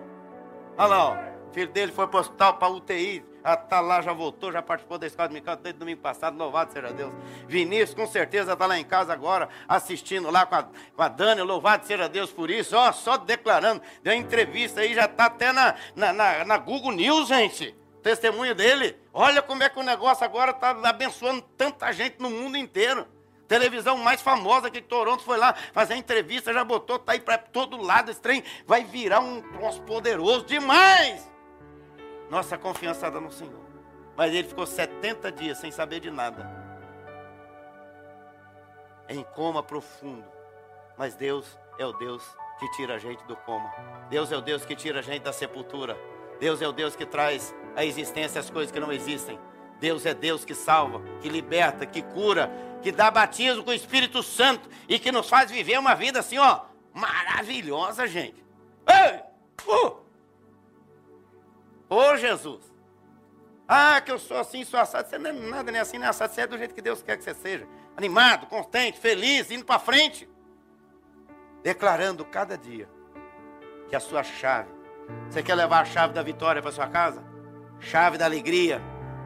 Olha 0.77 0.87
lá, 0.87 1.05
ó. 1.09 1.49
O 1.49 1.53
filho 1.53 1.71
dele 1.71 1.91
foi 1.91 2.07
para 2.07 2.17
o 2.17 2.19
hospital, 2.21 2.57
para 2.57 2.69
UTI. 2.69 3.25
Já 3.45 3.55
tá 3.55 3.79
lá, 3.79 4.01
já 4.01 4.11
voltou, 4.11 4.51
já 4.51 4.59
participou 4.59 4.97
da 4.97 5.05
escola 5.05 5.27
dominical 5.27 5.55
desde 5.55 5.77
domingo 5.77 6.01
passado. 6.01 6.35
Louvado 6.35 6.73
seja 6.73 6.91
Deus. 6.91 7.13
Vinícius, 7.47 7.93
com 7.93 8.07
certeza, 8.07 8.53
está 8.53 8.65
lá 8.65 8.79
em 8.79 8.83
casa 8.83 9.13
agora, 9.13 9.47
assistindo 9.67 10.31
lá 10.31 10.47
com 10.47 10.55
a, 10.55 10.63
com 10.63 11.03
a 11.03 11.07
Dani. 11.07 11.43
Louvado 11.43 11.85
seja 11.85 12.09
Deus 12.09 12.31
por 12.31 12.49
isso. 12.49 12.75
Ó, 12.75 12.91
só 12.91 13.17
declarando. 13.17 13.83
Deu 14.01 14.13
entrevista 14.13 14.81
aí, 14.81 14.95
já 14.95 15.05
está 15.05 15.25
até 15.25 15.51
na, 15.51 15.75
na, 15.95 16.11
na, 16.11 16.43
na 16.43 16.57
Google 16.57 16.93
News, 16.93 17.27
gente. 17.27 17.75
Testemunho 18.01 18.55
dele. 18.55 18.97
Olha 19.13 19.43
como 19.43 19.61
é 19.61 19.69
que 19.69 19.79
o 19.79 19.83
negócio 19.83 20.25
agora 20.25 20.49
está 20.49 20.71
abençoando 20.71 21.43
tanta 21.55 21.91
gente 21.93 22.19
no 22.19 22.31
mundo 22.31 22.57
inteiro. 22.57 23.07
Televisão 23.47 23.95
mais 23.95 24.23
famosa 24.23 24.71
que 24.71 24.81
Toronto 24.81 25.21
foi 25.21 25.37
lá 25.37 25.53
fazer 25.71 25.93
entrevista, 25.95 26.51
já 26.51 26.63
botou, 26.63 26.97
tá 26.97 27.11
aí 27.11 27.19
para 27.19 27.37
todo 27.37 27.79
lado. 27.79 28.09
Esse 28.09 28.19
trem 28.19 28.43
vai 28.65 28.83
virar 28.83 29.19
um 29.19 29.39
troço 29.39 29.83
poderoso 29.83 30.45
demais. 30.45 31.34
Nossa 32.29 32.57
confiança 32.57 33.07
está 33.07 33.19
no 33.19 33.31
Senhor. 33.31 33.65
Mas 34.15 34.33
ele 34.33 34.47
ficou 34.47 34.65
70 34.65 35.31
dias 35.31 35.57
sem 35.57 35.71
saber 35.71 35.99
de 35.99 36.09
nada. 36.09 36.49
Em 39.07 39.23
coma 39.23 39.61
profundo. 39.61 40.25
Mas 40.97 41.15
Deus 41.15 41.59
é 41.77 41.85
o 41.85 41.93
Deus 41.93 42.23
que 42.59 42.69
tira 42.71 42.95
a 42.95 42.97
gente 42.97 43.23
do 43.25 43.35
coma. 43.35 43.71
Deus 44.09 44.31
é 44.31 44.37
o 44.37 44.41
Deus 44.41 44.65
que 44.65 44.75
tira 44.75 44.99
a 44.99 45.01
gente 45.01 45.23
da 45.23 45.33
sepultura. 45.33 45.97
Deus 46.39 46.61
é 46.61 46.67
o 46.67 46.71
Deus 46.71 46.95
que 46.95 47.05
traz 47.05 47.53
à 47.75 47.83
existência 47.83 48.39
as 48.39 48.49
coisas 48.49 48.71
que 48.71 48.79
não 48.79 48.91
existem. 48.91 49.39
Deus 49.79 50.05
é 50.05 50.13
Deus 50.13 50.45
que 50.45 50.55
salva, 50.55 51.01
que 51.21 51.27
liberta, 51.27 51.85
que 51.85 52.01
cura, 52.01 52.49
que 52.81 52.91
dá 52.91 53.11
batismo 53.11 53.63
com 53.63 53.71
o 53.71 53.73
Espírito 53.73 54.23
Santo 54.23 54.69
e 54.87 54.97
que 54.97 55.11
nos 55.11 55.29
faz 55.29 55.51
viver 55.51 55.77
uma 55.77 55.95
vida 55.95 56.19
assim, 56.19 56.37
ó, 56.37 56.61
maravilhosa, 56.93 58.07
gente. 58.07 58.43
Ei! 58.87 59.19
Uh! 59.67 60.04
Ô 61.89 62.15
Jesus! 62.17 62.73
Ah, 63.67 63.99
que 64.01 64.11
eu 64.11 64.19
sou 64.19 64.37
assim, 64.37 64.63
sou 64.63 64.79
assado. 64.79 65.09
Você 65.09 65.17
não 65.17 65.29
é 65.29 65.33
nada 65.33 65.71
nem 65.71 65.81
assim, 65.81 65.97
nem 65.97 66.07
assado. 66.07 66.33
Você 66.33 66.41
é 66.41 66.47
do 66.47 66.57
jeito 66.57 66.75
que 66.75 66.81
Deus 66.81 67.01
quer 67.01 67.17
que 67.17 67.23
você 67.23 67.33
seja. 67.33 67.67
Animado, 67.97 68.45
contente, 68.47 68.99
feliz, 68.99 69.49
indo 69.49 69.65
para 69.65 69.79
frente. 69.79 70.29
declarando 71.63 72.23
cada 72.23 72.55
dia 72.55 72.87
que 73.89 73.95
a 73.95 73.99
sua 73.99 74.21
chave, 74.21 74.69
você 75.27 75.41
quer 75.41 75.55
levar 75.55 75.79
a 75.79 75.85
chave 75.85 76.13
da 76.13 76.21
vitória 76.21 76.61
para 76.61 76.71
sua 76.71 76.87
casa? 76.87 77.23
Chave 77.79 78.19
da 78.19 78.25
alegria. 78.25 78.79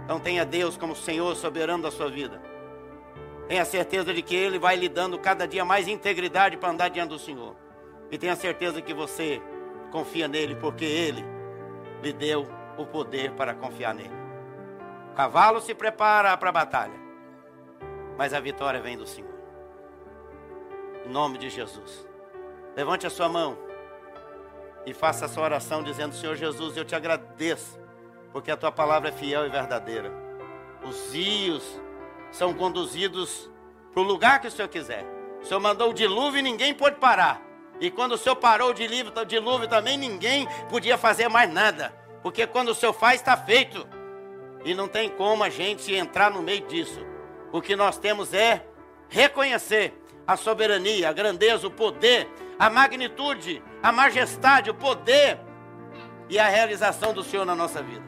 Então 0.06 0.20
tenha 0.20 0.46
Deus 0.46 0.78
como 0.78 0.96
Senhor 0.96 1.36
soberano 1.36 1.84
da 1.84 1.92
sua 1.92 2.10
vida. 2.10 2.42
Tenha 3.48 3.66
certeza 3.66 4.14
de 4.14 4.22
que 4.22 4.36
Ele 4.36 4.58
vai 4.58 4.76
lhe 4.76 4.88
dando 4.88 5.20
cada 5.20 5.48
dia 5.48 5.66
mais 5.66 5.88
integridade 5.88 6.56
para 6.56 6.70
andar 6.70 6.90
diante 6.90 7.10
do 7.10 7.20
Senhor. 7.20 7.56
E 8.10 8.18
tenha 8.18 8.36
certeza 8.36 8.82
que 8.82 8.94
você 8.94 9.42
confia 9.92 10.28
nele, 10.28 10.56
porque 10.56 10.86
Ele 10.86 11.26
lhe 12.02 12.14
deu 12.14 12.48
o 12.78 12.86
poder 12.86 13.32
para 13.32 13.54
confiar 13.54 13.94
nele. 13.94 14.14
O 15.12 15.16
cavalo 15.16 15.60
se 15.60 15.74
prepara 15.74 16.36
para 16.38 16.50
a 16.50 16.54
batalha, 16.54 17.00
mas 18.18 18.34
a 18.34 18.40
vitória 18.40 18.82
vem 18.82 18.98
do 18.98 19.06
Senhor. 19.06 19.34
Em 21.06 21.10
nome 21.10 21.38
de 21.38 21.50
Jesus. 21.50 22.08
Levante 22.76 23.06
a 23.06 23.10
sua 23.10 23.28
mão 23.28 23.58
e 24.86 24.94
faça 24.94 25.26
a 25.26 25.30
sua 25.30 25.44
oração 25.44 25.84
dizendo: 25.84 26.16
Senhor 26.16 26.36
Jesus, 26.36 26.78
eu 26.78 26.86
te 26.86 26.96
agradeço, 26.96 27.80
porque 28.32 28.52
a 28.52 28.58
tua 28.58 28.72
palavra 28.72 29.10
é 29.10 29.12
fiel 29.12 29.46
e 29.46 29.50
verdadeira. 29.50 30.12
Os 30.84 31.14
rios 31.14 31.80
são 32.32 32.54
conduzidos 32.54 33.50
para 33.92 34.02
o 34.02 34.06
lugar 34.06 34.40
que 34.40 34.48
o 34.48 34.52
Senhor 34.52 34.70
quiser. 34.70 35.06
O 35.42 35.46
Senhor 35.46 35.60
mandou 35.60 35.90
o 35.90 35.94
dilúvio 35.94 36.40
e 36.40 36.44
ninguém 36.44 36.74
pôde 36.74 36.98
parar. 36.98 37.49
E 37.80 37.90
quando 37.90 38.14
o 38.14 38.18
Senhor 38.18 38.36
parou 38.36 38.72
o 38.72 38.74
dilúvio 38.74 39.68
também, 39.68 39.98
ninguém 39.98 40.48
podia 40.70 40.98
fazer 40.98 41.30
mais 41.30 41.52
nada. 41.52 41.94
Porque 42.22 42.46
quando 42.46 42.70
o 42.70 42.76
Senhor 42.76 42.94
faz, 42.94 43.22
está 43.22 43.38
feito. 43.38 43.88
E 44.66 44.74
não 44.74 44.88
tem 44.88 45.10
como 45.10 45.44
a 45.44 45.50
gente 45.50 45.94
entrar 45.94 46.30
no 46.30 46.42
meio 46.42 46.68
disso. 46.68 47.00
O 47.52 47.62
que 47.62 47.76
nós 47.76 47.98
temos 47.98 48.34
é 48.34 48.66
reconhecer 49.08 49.94
a 50.28 50.36
soberania, 50.36 51.10
a 51.10 51.14
grandeza, 51.14 51.66
o 51.66 51.72
poder, 51.72 52.28
a 52.60 52.70
magnitude, 52.70 53.64
a 53.82 53.92
majestade, 53.92 54.70
o 54.70 54.76
poder 54.76 55.40
e 56.28 56.38
a 56.38 56.48
realização 56.48 57.14
do 57.14 57.24
Senhor 57.24 57.46
na 57.46 57.56
nossa 57.56 57.82
vida. 57.82 58.04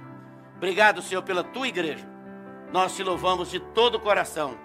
Obrigado, 0.58 1.02
Senhor, 1.02 1.24
pela 1.24 1.44
tua 1.44 1.68
igreja. 1.68 2.08
Nós 2.72 2.96
te 2.96 3.04
louvamos 3.04 3.50
de 3.50 3.60
todo 3.60 3.96
o 3.96 4.00
coração 4.00 4.58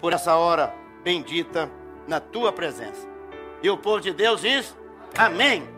por 0.00 0.12
essa 0.12 0.34
hora 0.34 0.74
bendita 1.02 1.70
na 2.08 2.18
tua 2.18 2.52
presença. 2.52 3.13
E 3.64 3.70
o 3.70 3.78
povo 3.78 3.98
de 3.98 4.12
Deus 4.12 4.42
diz: 4.42 4.76
Amém. 5.16 5.73